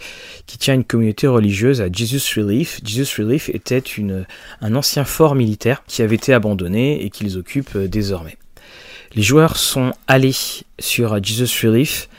qui 0.47 0.59
tient 0.59 0.75
une 0.75 0.85
communauté 0.85 1.27
religieuse 1.27 1.81
à 1.81 1.91
Jesus 1.91 2.39
Relief. 2.39 2.81
Jesus 2.85 3.19
Relief 3.19 3.49
était 3.49 3.79
une, 3.79 4.27
un 4.61 4.75
ancien 4.75 5.07
fort 5.07 5.37
militaire 5.37 5.83
qui 5.87 6.03
avait 6.03 6.17
été 6.17 6.35
abandonné 6.35 7.03
et 7.03 7.09
qu'ils 7.09 7.39
occupent 7.39 7.77
euh, 7.77 7.89
désormais. 7.89 8.37
Les 9.15 9.23
joueurs 9.23 9.57
sont 9.57 9.95
allés 10.07 10.37
sur 10.79 11.23
Jesus 11.25 11.67
Relief 11.67 12.11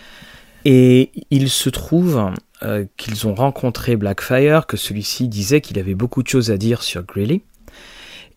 et 0.65 1.11
il 1.29 1.49
se 1.51 1.69
trouve 1.69 2.31
euh, 2.63 2.85
qu'ils 2.97 3.27
ont 3.27 3.35
rencontré 3.35 3.95
Blackfire, 3.95 4.65
que 4.67 4.77
celui-ci 4.77 5.27
disait 5.27 5.61
qu'il 5.61 5.79
avait 5.79 5.95
beaucoup 5.95 6.23
de 6.23 6.27
choses 6.27 6.51
à 6.51 6.57
dire 6.57 6.83
sur 6.83 7.03
Greeley, 7.03 7.41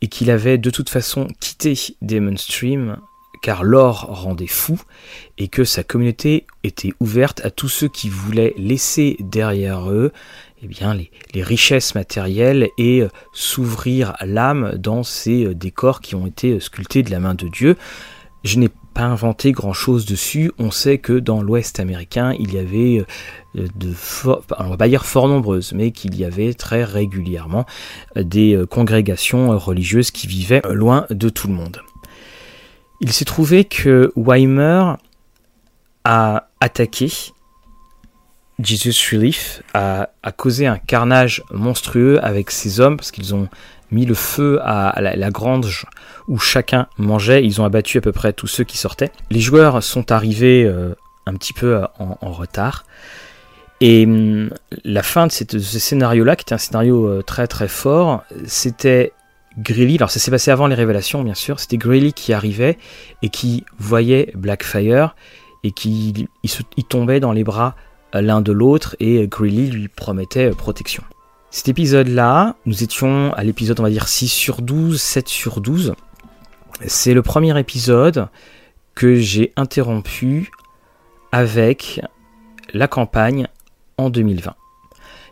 et 0.02 0.08
qu'il 0.08 0.30
avait 0.30 0.58
de 0.58 0.70
toute 0.70 0.90
façon 0.90 1.28
quitté 1.40 1.74
Demon 2.02 2.36
Stream 2.36 2.98
car 3.42 3.64
l'or 3.64 4.06
rendait 4.10 4.46
fou, 4.46 4.80
et 5.38 5.48
que 5.48 5.64
sa 5.64 5.82
communauté 5.82 6.46
était 6.62 6.92
ouverte 7.00 7.44
à 7.44 7.50
tous 7.50 7.68
ceux 7.68 7.88
qui 7.88 8.10
voulaient 8.10 8.52
laisser 8.58 9.16
derrière 9.20 9.90
eux 9.90 10.12
eh 10.62 10.66
bien, 10.66 10.94
les, 10.94 11.42
richesses 11.42 11.94
matérielles 11.94 12.68
et 12.76 13.00
euh, 13.00 13.08
s'ouvrir 13.32 14.14
l'âme 14.20 14.74
dans 14.76 15.02
ces 15.02 15.46
euh, 15.46 15.54
décors 15.54 16.02
qui 16.02 16.14
ont 16.14 16.26
été 16.26 16.60
sculptés 16.60 17.02
de 17.02 17.10
la 17.10 17.18
main 17.18 17.34
de 17.34 17.48
Dieu. 17.48 17.76
Je 18.44 18.58
n'ai 18.58 18.68
pas 18.94 19.02
inventé 19.02 19.52
grand 19.52 19.72
chose 19.72 20.04
dessus. 20.04 20.52
On 20.58 20.70
sait 20.70 20.98
que 20.98 21.12
dans 21.12 21.42
l'Ouest 21.42 21.80
américain, 21.80 22.34
il 22.38 22.52
y 22.52 22.58
avait 22.58 23.04
euh, 23.56 23.66
de 23.76 23.92
fort, 23.92 24.44
on 24.58 24.68
va 24.68 24.76
pas 24.76 24.88
dire 24.88 25.04
fort 25.04 25.28
nombreuses, 25.28 25.72
mais 25.72 25.90
qu'il 25.90 26.16
y 26.16 26.24
avait 26.24 26.54
très 26.54 26.84
régulièrement 26.84 27.66
euh, 28.16 28.22
des 28.22 28.54
euh, 28.54 28.66
congrégations 28.66 29.56
religieuses 29.58 30.10
qui 30.10 30.26
vivaient 30.26 30.62
loin 30.70 31.06
de 31.10 31.28
tout 31.28 31.48
le 31.48 31.54
monde. 31.54 31.80
Il 33.00 33.12
s'est 33.12 33.24
trouvé 33.24 33.64
que 33.64 34.12
Weimer 34.16 34.94
a 36.04 36.48
attaqué 36.60 37.10
Jesus 38.62 38.92
Relief, 39.10 39.62
a 39.72 40.06
causé 40.36 40.66
un 40.66 40.76
carnage 40.76 41.42
monstrueux 41.50 42.22
avec 42.22 42.50
ses 42.50 42.78
hommes 42.78 42.98
parce 42.98 43.10
qu'ils 43.10 43.34
ont 43.34 43.48
mis 43.90 44.06
le 44.06 44.14
feu 44.14 44.58
à, 44.62 45.00
la, 45.00 45.30
grange 45.30 45.86
où 46.28 46.38
chacun 46.38 46.86
mangeait. 46.98 47.44
Ils 47.44 47.60
ont 47.60 47.64
abattu 47.64 47.98
à 47.98 48.00
peu 48.00 48.12
près 48.12 48.32
tous 48.32 48.46
ceux 48.46 48.64
qui 48.64 48.78
sortaient. 48.78 49.10
Les 49.30 49.40
joueurs 49.40 49.82
sont 49.82 50.12
arrivés 50.12 50.64
euh, 50.64 50.94
un 51.26 51.34
petit 51.34 51.52
peu 51.52 51.76
euh, 51.76 51.86
en, 51.98 52.30
retard. 52.32 52.84
Et 53.80 54.04
hum, 54.04 54.50
la 54.84 55.02
fin 55.02 55.26
de, 55.26 55.32
ce 55.32 55.78
scénario-là, 55.78 56.36
qui 56.36 56.42
était 56.42 56.54
un 56.54 56.58
scénario 56.58 57.06
euh, 57.06 57.22
très 57.22 57.46
très 57.46 57.68
fort, 57.68 58.22
c'était 58.46 59.12
Grilly. 59.58 59.96
Alors 59.96 60.10
ça 60.10 60.20
s'est 60.20 60.30
passé 60.30 60.50
avant 60.50 60.66
les 60.66 60.74
révélations, 60.74 61.22
bien 61.22 61.34
sûr. 61.34 61.60
C'était 61.60 61.78
Grilly 61.78 62.12
qui 62.12 62.32
arrivait 62.32 62.78
et 63.22 63.28
qui 63.28 63.64
voyait 63.78 64.32
Blackfire 64.34 65.14
et 65.62 65.72
qui 65.72 66.28
il 66.42 66.84
tombait 66.84 67.20
dans 67.20 67.32
les 67.32 67.44
bras 67.44 67.74
l'un 68.14 68.40
de 68.40 68.50
l'autre 68.50 68.96
et 68.98 69.26
Grilly 69.28 69.70
lui 69.70 69.88
promettait 69.88 70.50
protection. 70.50 71.04
Cet 71.52 71.68
épisode-là, 71.68 72.54
nous 72.64 72.84
étions 72.84 73.32
à 73.32 73.42
l'épisode, 73.42 73.80
on 73.80 73.82
va 73.82 73.90
dire 73.90 74.06
6 74.06 74.28
sur 74.28 74.62
12, 74.62 75.00
7 75.00 75.28
sur 75.28 75.60
12. 75.60 75.94
C'est 76.86 77.12
le 77.12 77.22
premier 77.22 77.58
épisode 77.58 78.28
que 78.94 79.16
j'ai 79.16 79.52
interrompu 79.56 80.52
avec 81.32 82.00
la 82.72 82.86
campagne 82.86 83.48
en 83.98 84.10
2020. 84.10 84.54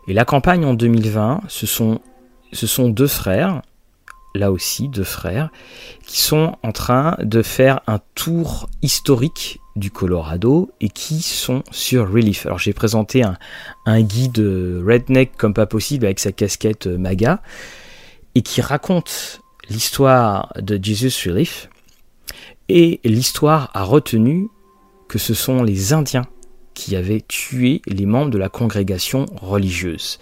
Et 0.09 0.13
la 0.13 0.25
campagne 0.25 0.65
en 0.65 0.73
2020, 0.73 1.41
ce 1.47 1.65
sont, 1.65 2.01
ce 2.51 2.67
sont 2.67 2.89
deux 2.89 3.07
frères, 3.07 3.61
là 4.35 4.51
aussi 4.51 4.87
deux 4.87 5.03
frères, 5.03 5.49
qui 6.05 6.19
sont 6.19 6.55
en 6.63 6.71
train 6.71 7.17
de 7.21 7.41
faire 7.41 7.81
un 7.87 7.99
tour 8.15 8.69
historique 8.81 9.59
du 9.75 9.91
Colorado 9.91 10.71
et 10.81 10.89
qui 10.89 11.21
sont 11.21 11.63
sur 11.71 12.11
Relief. 12.11 12.45
Alors 12.45 12.59
j'ai 12.59 12.73
présenté 12.73 13.23
un, 13.23 14.01
guide 14.01 14.39
redneck 14.39 15.35
comme 15.37 15.53
pas 15.53 15.65
possible 15.65 16.05
avec 16.05 16.19
sa 16.19 16.31
casquette 16.31 16.87
MAGA 16.87 17.41
et 18.35 18.41
qui 18.41 18.61
raconte 18.61 19.41
l'histoire 19.69 20.53
de 20.59 20.79
Jesus 20.81 21.29
Relief, 21.29 21.69
et 22.69 22.99
l'histoire 23.03 23.71
a 23.73 23.83
retenu 23.83 24.49
que 25.07 25.17
ce 25.17 25.33
sont 25.33 25.63
les 25.63 25.93
Indiens 25.93 26.27
qui 26.73 26.95
avaient 26.95 27.21
tué 27.21 27.81
les 27.87 28.05
membres 28.05 28.31
de 28.31 28.37
la 28.37 28.49
congrégation 28.49 29.25
religieuse, 29.41 30.19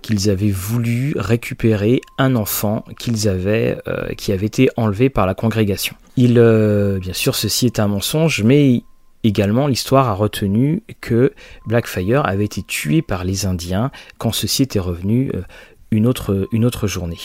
qu'ils 0.00 0.30
avaient 0.30 0.50
voulu 0.50 1.14
récupérer 1.16 2.00
un 2.18 2.34
enfant 2.34 2.84
qu'ils 2.98 3.28
avaient, 3.28 3.78
euh, 3.86 4.08
qui 4.14 4.32
avait 4.32 4.46
été 4.46 4.68
enlevé 4.76 5.10
par 5.10 5.26
la 5.26 5.34
congrégation. 5.34 5.96
Il, 6.16 6.38
euh, 6.38 6.98
bien 6.98 7.12
sûr, 7.12 7.34
ceci 7.34 7.66
est 7.66 7.78
un 7.78 7.88
mensonge, 7.88 8.42
mais 8.42 8.82
également 9.24 9.66
l'histoire 9.66 10.08
a 10.08 10.14
retenu 10.14 10.82
que 11.00 11.32
Blackfire 11.66 12.26
avait 12.26 12.44
été 12.44 12.62
tué 12.62 13.02
par 13.02 13.24
les 13.24 13.46
Indiens 13.46 13.90
quand 14.18 14.32
ceci 14.32 14.62
était 14.62 14.80
revenu 14.80 15.30
euh, 15.34 15.42
une, 15.90 16.06
autre, 16.06 16.48
une 16.52 16.64
autre 16.64 16.86
journée, 16.86 17.18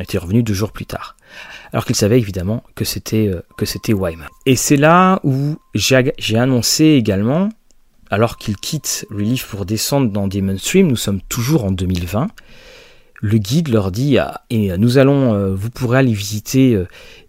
était 0.00 0.18
revenu 0.18 0.42
deux 0.42 0.54
jours 0.54 0.72
plus 0.72 0.86
tard 0.86 1.16
alors 1.72 1.86
qu'il 1.86 1.96
savait 1.96 2.18
évidemment 2.18 2.62
que 2.74 2.84
c'était 2.84 3.30
que 3.56 3.64
c'était 3.64 3.94
Wyman. 3.94 4.28
Et 4.44 4.54
c'est 4.54 4.76
là 4.76 5.18
où 5.24 5.56
j'ai 5.74 6.36
annoncé 6.36 6.84
également 6.84 7.48
alors 8.12 8.36
qu'il 8.36 8.58
quitte 8.58 9.06
Relief 9.10 9.46
pour 9.46 9.64
descendre 9.64 10.10
dans 10.10 10.28
Demon 10.28 10.58
Stream, 10.58 10.86
nous 10.86 10.96
sommes 10.96 11.22
toujours 11.30 11.64
en 11.64 11.72
2020. 11.72 12.28
Le 13.22 13.38
guide 13.38 13.68
leur 13.68 13.90
dit 13.90 14.18
ah, 14.18 14.42
et 14.50 14.76
nous 14.76 14.98
allons, 14.98 15.32
euh, 15.32 15.54
vous 15.54 15.70
pourrez 15.70 16.00
aller 16.00 16.12
visiter 16.12 16.74
euh, 16.74 16.86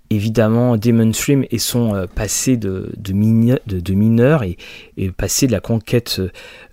évidemment 0.09 0.75
Demon 0.75 1.13
Stream 1.13 1.45
et 1.51 1.57
son 1.57 1.95
euh, 1.95 2.05
passé 2.05 2.57
de, 2.57 2.91
de, 2.97 3.13
mineur 3.13 4.43
et, 4.43 4.57
et, 4.97 5.09
passé 5.09 5.47
de 5.47 5.53
la 5.53 5.61
conquête 5.61 6.19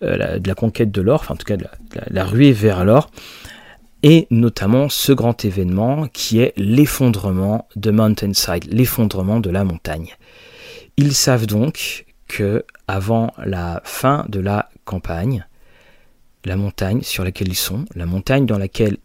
de 0.03 0.49
la 0.49 0.55
conquête 0.57 0.91
de 0.91 1.03
l'or, 1.03 1.21
enfin 1.21 1.35
en 1.35 1.37
tout 1.37 1.47
cas 1.47 1.57
de 1.57 1.67
la, 2.11 2.25
ruée 2.25 2.51
vers 2.51 2.85
l'or, 2.85 3.13
et 4.03 4.27
notamment 4.33 4.89
ce 4.89 5.13
grand 5.13 5.45
événement 5.45 6.09
qui 6.13 6.41
est 6.41 6.53
l'effondrement 6.57 7.69
de 7.77 7.93
Mountainside, 7.93 8.65
l'effondrement 8.73 9.39
de 9.39 9.51
la 9.51 9.63
montagne. 9.63 10.17
Ils 10.97 11.15
savent 11.15 11.47
donc 11.47 12.07
avant 12.87 13.33
la 13.39 13.81
fin 13.85 14.27
de 14.29 14.41
la 14.41 14.71
campagne, 14.85 15.47
la 16.45 16.57
montagne 16.57 17.03
sur 17.03 17.25
laquelle 17.25 17.49
ils 17.49 17.57
sont, 17.57 17.85
la 17.95 18.07
montagne 18.07 18.47
dans 18.47 18.59
laquelle 18.59 18.99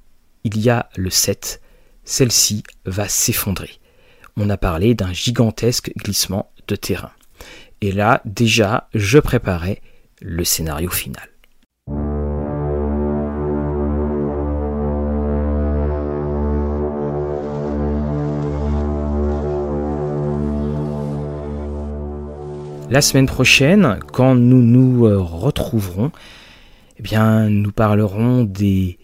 il 0.43 0.57
y 0.59 0.69
a 0.69 0.89
le 0.95 1.09
7, 1.09 1.61
celle-ci 2.03 2.63
va 2.85 3.07
s'effondrer. 3.07 3.79
On 4.37 4.49
a 4.49 4.57
parlé 4.57 4.95
d'un 4.95 5.13
gigantesque 5.13 5.91
glissement 5.97 6.51
de 6.67 6.75
terrain. 6.75 7.11
Et 7.81 7.91
là, 7.91 8.21
déjà, 8.25 8.89
je 8.93 9.19
préparais 9.19 9.81
le 10.21 10.43
scénario 10.43 10.89
final. 10.89 11.29
La 22.95 23.01
semaine 23.01 23.25
prochaine, 23.25 23.99
quand 24.13 24.35
nous 24.35 24.61
nous 24.61 25.05
euh, 25.05 25.17
retrouverons, 25.17 26.13
eh 26.97 27.03
bien, 27.03 27.49
nous 27.49 27.73
parlerons 27.73 28.45
des, 28.45 28.97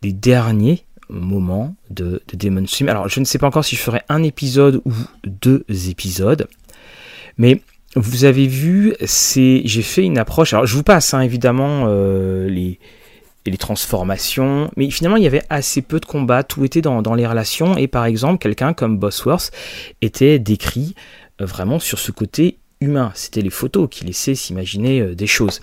derniers 0.00 0.86
moments 1.10 1.76
de, 1.90 2.22
de 2.26 2.36
Demon 2.38 2.66
Stream. 2.66 2.88
Alors, 2.88 3.10
je 3.10 3.20
ne 3.20 3.26
sais 3.26 3.36
pas 3.36 3.46
encore 3.46 3.62
si 3.62 3.76
je 3.76 3.82
ferai 3.82 4.00
un 4.08 4.22
épisode 4.22 4.80
ou 4.86 4.94
deux 5.26 5.62
épisodes, 5.90 6.48
mais 7.36 7.60
vous 7.96 8.24
avez 8.24 8.46
vu, 8.46 8.94
c'est 9.04 9.60
j'ai 9.66 9.82
fait 9.82 10.04
une 10.04 10.16
approche. 10.16 10.54
Alors, 10.54 10.64
je 10.64 10.74
vous 10.74 10.82
passe 10.82 11.12
hein, 11.12 11.20
évidemment 11.20 11.84
euh, 11.88 12.48
les, 12.48 12.78
transformations, 13.58 14.70
mais 14.78 14.88
finalement 14.88 15.18
il 15.18 15.22
y 15.22 15.26
avait 15.26 15.44
assez 15.50 15.82
peu 15.82 16.00
de 16.00 16.06
combats, 16.06 16.44
tout 16.44 16.64
était 16.64 16.80
dans, 16.80 17.02
dans 17.02 17.14
les 17.14 17.26
relations, 17.26 17.76
et 17.76 17.88
par 17.88 18.06
exemple 18.06 18.38
quelqu'un 18.38 18.72
comme 18.72 18.96
Bosworth 18.96 19.52
était 20.00 20.38
décrit 20.38 20.94
euh, 21.42 21.44
vraiment 21.44 21.78
sur 21.78 21.98
ce 21.98 22.10
côté 22.10 22.56
C'était 23.14 23.42
les 23.42 23.50
photos 23.50 23.88
qui 23.90 24.04
laissaient 24.04 24.34
s'imaginer 24.34 25.00
euh, 25.00 25.14
des 25.14 25.26
choses. 25.26 25.60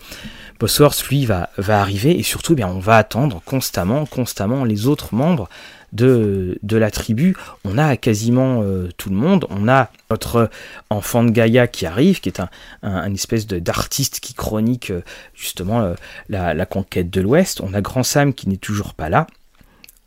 Bosworth, 0.59 1.03
lui, 1.07 1.25
va, 1.25 1.49
va 1.57 1.81
arriver 1.81 2.17
et 2.17 2.23
surtout, 2.23 2.53
eh 2.53 2.57
bien, 2.57 2.67
on 2.67 2.79
va 2.79 2.97
attendre 2.97 3.41
constamment, 3.45 4.05
constamment 4.05 4.63
les 4.63 4.87
autres 4.87 5.15
membres 5.15 5.49
de, 5.91 6.59
de 6.61 6.77
la 6.77 6.91
tribu. 6.91 7.35
On 7.65 7.77
a 7.77 7.97
quasiment 7.97 8.61
euh, 8.61 8.89
tout 8.95 9.09
le 9.09 9.15
monde. 9.15 9.45
On 9.49 9.67
a 9.67 9.89
notre 10.09 10.49
enfant 10.89 11.23
de 11.23 11.31
Gaïa 11.31 11.67
qui 11.67 11.85
arrive, 11.85 12.21
qui 12.21 12.29
est 12.29 12.41
un, 12.83 13.13
espèce 13.13 13.47
d'artiste 13.47 14.19
qui 14.19 14.33
chronique 14.33 14.91
euh, 14.91 15.01
justement 15.33 15.93
la, 16.29 16.53
la, 16.53 16.65
conquête 16.65 17.09
de 17.09 17.21
l'Ouest. 17.21 17.61
On 17.61 17.73
a 17.73 17.81
Grand 17.81 18.03
Sam 18.03 18.33
qui 18.33 18.47
n'est 18.47 18.57
toujours 18.57 18.93
pas 18.93 19.09
là. 19.09 19.27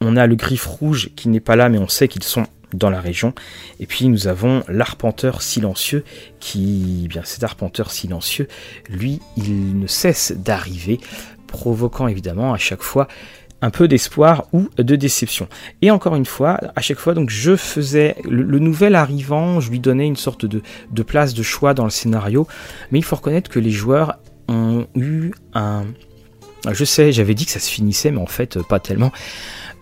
On 0.00 0.16
a 0.16 0.26
le 0.26 0.36
Griffe 0.36 0.66
Rouge 0.66 1.10
qui 1.16 1.28
n'est 1.28 1.40
pas 1.40 1.56
là, 1.56 1.68
mais 1.68 1.78
on 1.78 1.88
sait 1.88 2.08
qu'ils 2.08 2.22
sont 2.22 2.46
dans 2.74 2.90
la 2.90 3.00
région. 3.00 3.34
Et 3.80 3.86
puis 3.86 4.08
nous 4.08 4.28
avons 4.28 4.62
l'arpenteur 4.68 5.42
silencieux 5.42 6.04
qui, 6.40 7.02
eh 7.04 7.08
bien 7.08 7.22
cet 7.24 7.44
arpenteur 7.44 7.90
silencieux, 7.90 8.48
lui, 8.88 9.20
il 9.36 9.78
ne 9.78 9.86
cesse 9.86 10.32
d'arriver, 10.32 11.00
provoquant 11.46 12.08
évidemment 12.08 12.52
à 12.52 12.58
chaque 12.58 12.82
fois 12.82 13.08
un 13.62 13.70
peu 13.70 13.88
d'espoir 13.88 14.46
ou 14.52 14.68
de 14.76 14.94
déception. 14.94 15.48
Et 15.80 15.90
encore 15.90 16.16
une 16.16 16.26
fois, 16.26 16.60
à 16.76 16.82
chaque 16.82 16.98
fois, 16.98 17.14
donc 17.14 17.30
je 17.30 17.56
faisais 17.56 18.14
le, 18.24 18.58
nouvel 18.58 18.94
arrivant, 18.94 19.58
je 19.60 19.70
lui 19.70 19.80
donnais 19.80 20.06
une 20.06 20.16
sorte 20.16 20.44
de, 20.44 20.60
de 20.90 21.02
place 21.02 21.32
de 21.32 21.42
choix 21.42 21.72
dans 21.72 21.84
le 21.84 21.90
scénario, 21.90 22.46
mais 22.90 22.98
il 22.98 23.02
faut 23.02 23.16
reconnaître 23.16 23.50
que 23.50 23.58
les 23.58 23.70
joueurs 23.70 24.18
ont 24.48 24.86
eu 24.94 25.30
un, 25.54 25.84
je 26.72 26.84
sais, 26.84 27.12
j'avais 27.12 27.34
dit 27.34 27.44
que 27.44 27.52
ça 27.52 27.60
se 27.60 27.70
finissait, 27.70 28.10
mais 28.10 28.20
en 28.20 28.26
fait, 28.26 28.62
pas 28.62 28.80
tellement. 28.80 29.12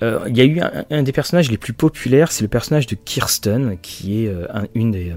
Euh, 0.02 0.18
il 0.28 0.36
y 0.36 0.40
a 0.40 0.44
eu 0.44 0.60
un, 0.90 1.02
des 1.02 1.12
personnages 1.12 1.50
les 1.50 1.56
plus 1.56 1.72
populaires, 1.72 2.32
c'est 2.32 2.42
le 2.42 2.48
personnage 2.48 2.86
de 2.86 2.96
Kirsten, 2.96 3.78
qui 3.80 4.24
est 4.24 4.28
euh, 4.28 4.46
une 4.74 4.90
des, 4.90 5.14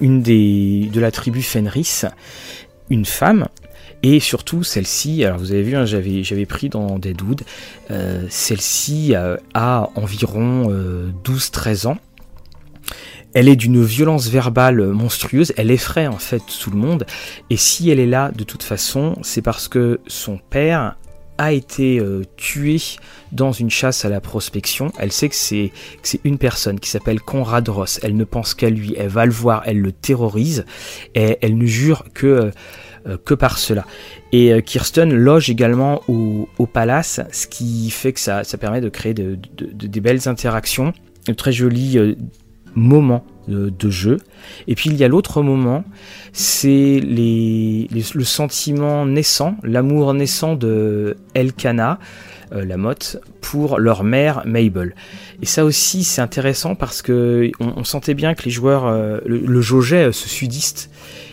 une 0.00 0.22
des 0.22 0.90
de 0.92 1.00
la 1.00 1.10
tribu 1.10 1.42
Fenris, 1.42 2.02
une 2.90 3.04
femme. 3.04 3.48
Et 4.02 4.20
surtout 4.20 4.62
celle-ci, 4.62 5.24
alors 5.24 5.38
vous 5.38 5.50
avez 5.50 5.62
vu, 5.62 5.74
hein, 5.74 5.84
j'avais, 5.84 6.22
j'avais 6.22 6.46
pris 6.46 6.68
dans 6.68 7.00
Deadwood, 7.00 7.42
euh, 7.90 8.24
celle-ci 8.28 9.14
a 9.54 9.90
environ 9.96 10.68
12-13 11.24 11.88
ans. 11.88 11.98
Elle 13.34 13.48
est 13.48 13.56
d'une 13.56 13.84
violence 13.84 14.28
verbale 14.28 14.82
monstrueuse, 14.86 15.52
elle 15.56 15.70
effraie 15.70 16.06
en 16.06 16.18
fait 16.18 16.42
tout 16.60 16.70
le 16.70 16.78
monde, 16.78 17.06
et 17.50 17.56
si 17.56 17.90
elle 17.90 18.00
est 18.00 18.06
là 18.06 18.30
de 18.34 18.44
toute 18.44 18.62
façon, 18.62 19.16
c'est 19.22 19.42
parce 19.42 19.68
que 19.68 20.00
son 20.06 20.38
père 20.38 20.96
a 21.38 21.52
été 21.52 21.98
euh, 21.98 22.22
tuée 22.36 22.80
dans 23.32 23.52
une 23.52 23.70
chasse 23.70 24.04
à 24.04 24.08
la 24.08 24.20
prospection. 24.20 24.92
Elle 24.98 25.12
sait 25.12 25.28
que 25.28 25.34
c'est 25.34 25.70
une 26.24 26.38
personne 26.38 26.80
qui 26.80 26.90
s'appelle 26.90 27.20
Conrad 27.20 27.68
Ross. 27.68 28.00
Elle 28.02 28.16
ne 28.16 28.24
pense 28.24 28.54
qu'à 28.54 28.70
lui. 28.70 28.94
Elle 28.96 29.08
va 29.08 29.24
le 29.24 29.32
voir. 29.32 29.62
Elle 29.64 29.80
le 29.80 29.92
terrorise. 29.92 30.64
Et 31.14 31.38
elle 31.40 31.56
ne 31.56 31.66
jure 31.66 32.04
que, 32.12 32.50
euh, 33.06 33.16
que 33.24 33.34
par 33.34 33.58
cela. 33.58 33.86
Et 34.32 34.52
euh, 34.52 34.60
Kirsten 34.60 35.14
loge 35.14 35.48
également 35.48 36.02
au, 36.08 36.48
au, 36.58 36.66
palace, 36.66 37.20
ce 37.32 37.46
qui 37.46 37.90
fait 37.90 38.12
que 38.12 38.20
ça, 38.20 38.44
ça 38.44 38.58
permet 38.58 38.80
de 38.80 38.88
créer 38.88 39.14
de, 39.14 39.38
de, 39.56 39.86
des 39.86 40.00
belles 40.00 40.28
interactions, 40.28 40.92
de 41.26 41.32
très 41.32 41.52
jolis 41.52 41.98
moments 42.74 43.24
de, 43.48 43.90
jeu. 43.90 44.18
Et 44.66 44.74
puis 44.74 44.90
il 44.90 44.96
y 44.96 45.04
a 45.04 45.08
l'autre 45.08 45.42
moment, 45.42 45.84
c'est 46.32 47.00
les, 47.02 47.88
le 47.90 48.24
sentiment 48.24 49.06
naissant, 49.06 49.56
l'amour 49.62 50.14
naissant 50.14 50.54
de 50.54 51.16
Elkana, 51.34 51.98
euh, 52.52 52.64
la 52.64 52.76
motte, 52.76 53.18
pour 53.40 53.78
leur 53.78 54.04
mère 54.04 54.42
Mabel. 54.46 54.94
Et 55.42 55.46
ça 55.46 55.64
aussi 55.64 56.04
c'est 56.04 56.20
intéressant 56.20 56.74
parce 56.74 57.02
que 57.02 57.50
on, 57.60 57.84
sentait 57.84 58.14
bien 58.14 58.34
que 58.34 58.44
les 58.44 58.50
joueurs 58.50 58.86
euh, 58.86 59.18
le, 59.26 59.38
le 59.38 59.58
euh, 59.60 60.12
ce 60.12 60.28
sudiste 60.28 60.90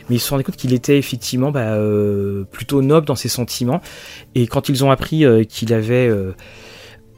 mais 0.10 0.17
ils 0.17 0.19
se 0.19 0.30
rendaient 0.30 0.43
compte 0.43 0.56
qu'il 0.56 0.73
était 0.73 0.99
effectivement 0.99 1.49
bah, 1.49 1.80
plutôt 2.51 2.84
noble 2.84 3.08
dans 3.08 3.15
ses 3.15 3.28
sentiments. 3.28 3.82
Et 4.36 4.45
quand 4.45 4.69
ils 4.69 4.86
ont 4.86 4.91
appris 4.91 5.25
qu'il 5.49 5.73
avait 5.73 6.12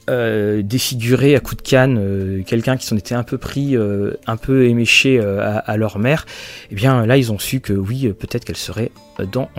euh, 0.10 0.62
défigurer 0.62 1.36
à 1.36 1.42
coups 1.42 1.62
de 1.62 1.70
canne 1.70 1.98
euh, 2.00 2.42
quelqu'un 2.44 2.78
qui 2.78 2.86
s'en 2.86 2.96
était 2.96 3.14
un 3.14 3.24
peu 3.24 3.38
pris, 3.38 3.76
euh, 3.76 4.14
un 4.26 4.38
peu 4.38 4.66
éméché 4.66 5.20
à, 5.20 5.76
leur 5.76 6.00
mère, 6.00 6.26
et 6.66 6.68
eh 6.72 6.76
bien 6.76 7.06
là 7.06 7.18
ils 7.18 7.32
ont 7.34 7.40
su 7.40 7.60
que 7.60 7.74
oui, 7.74 8.14
peut-être 8.14 8.46
qu'elle 8.46 8.56
serait 8.56 8.92
dans, 9.32 9.50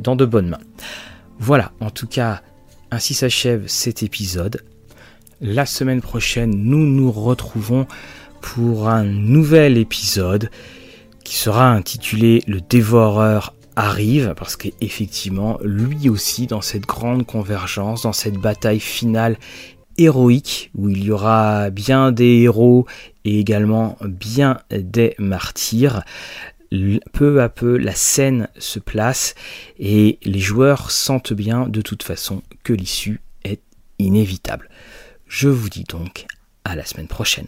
dans 0.00 0.16
de 0.16 0.24
bonnes 0.24 0.48
mains. 0.48 0.60
Voilà, 1.38 1.72
en 1.80 1.90
tout 1.90 2.06
cas, 2.06 2.40
ainsi 2.90 3.12
s'achève 3.12 3.64
cet 3.66 4.02
épisode. 4.02 4.62
La 5.40 5.66
semaine 5.66 6.00
prochaine, 6.00 6.50
nous 6.50 6.86
nous 6.86 7.12
retrouvons 7.12 7.86
pour 8.40 8.88
un 8.88 9.04
nouvel 9.04 9.76
épisode 9.76 10.50
qui 11.24 11.36
sera 11.36 11.70
intitulé 11.70 12.42
Le 12.46 12.62
dévoreur 12.62 13.54
arrive, 13.78 14.34
parce 14.36 14.56
qu'effectivement, 14.56 15.58
lui 15.62 16.08
aussi, 16.08 16.48
dans 16.48 16.60
cette 16.60 16.84
grande 16.84 17.24
convergence, 17.24 18.02
dans 18.02 18.12
cette 18.12 18.36
bataille 18.36 18.80
finale 18.80 19.38
héroïque, 19.96 20.70
où 20.74 20.88
il 20.88 21.04
y 21.04 21.12
aura 21.12 21.70
bien 21.70 22.10
des 22.10 22.42
héros 22.42 22.86
et 23.24 23.38
également 23.38 23.96
bien 24.02 24.58
des 24.70 25.14
martyrs, 25.18 26.02
peu 27.12 27.40
à 27.40 27.48
peu 27.48 27.76
la 27.76 27.94
scène 27.94 28.48
se 28.58 28.80
place 28.80 29.34
et 29.78 30.18
les 30.22 30.40
joueurs 30.40 30.90
sentent 30.90 31.32
bien 31.32 31.68
de 31.68 31.80
toute 31.80 32.02
façon 32.02 32.42
que 32.64 32.72
l'issue 32.72 33.20
est 33.44 33.62
inévitable. 33.98 34.68
Je 35.28 35.48
vous 35.48 35.68
dis 35.68 35.84
donc 35.84 36.26
À 36.64 36.74
la 36.74 36.84
semaine 36.84 37.08
prochaine. 37.08 37.46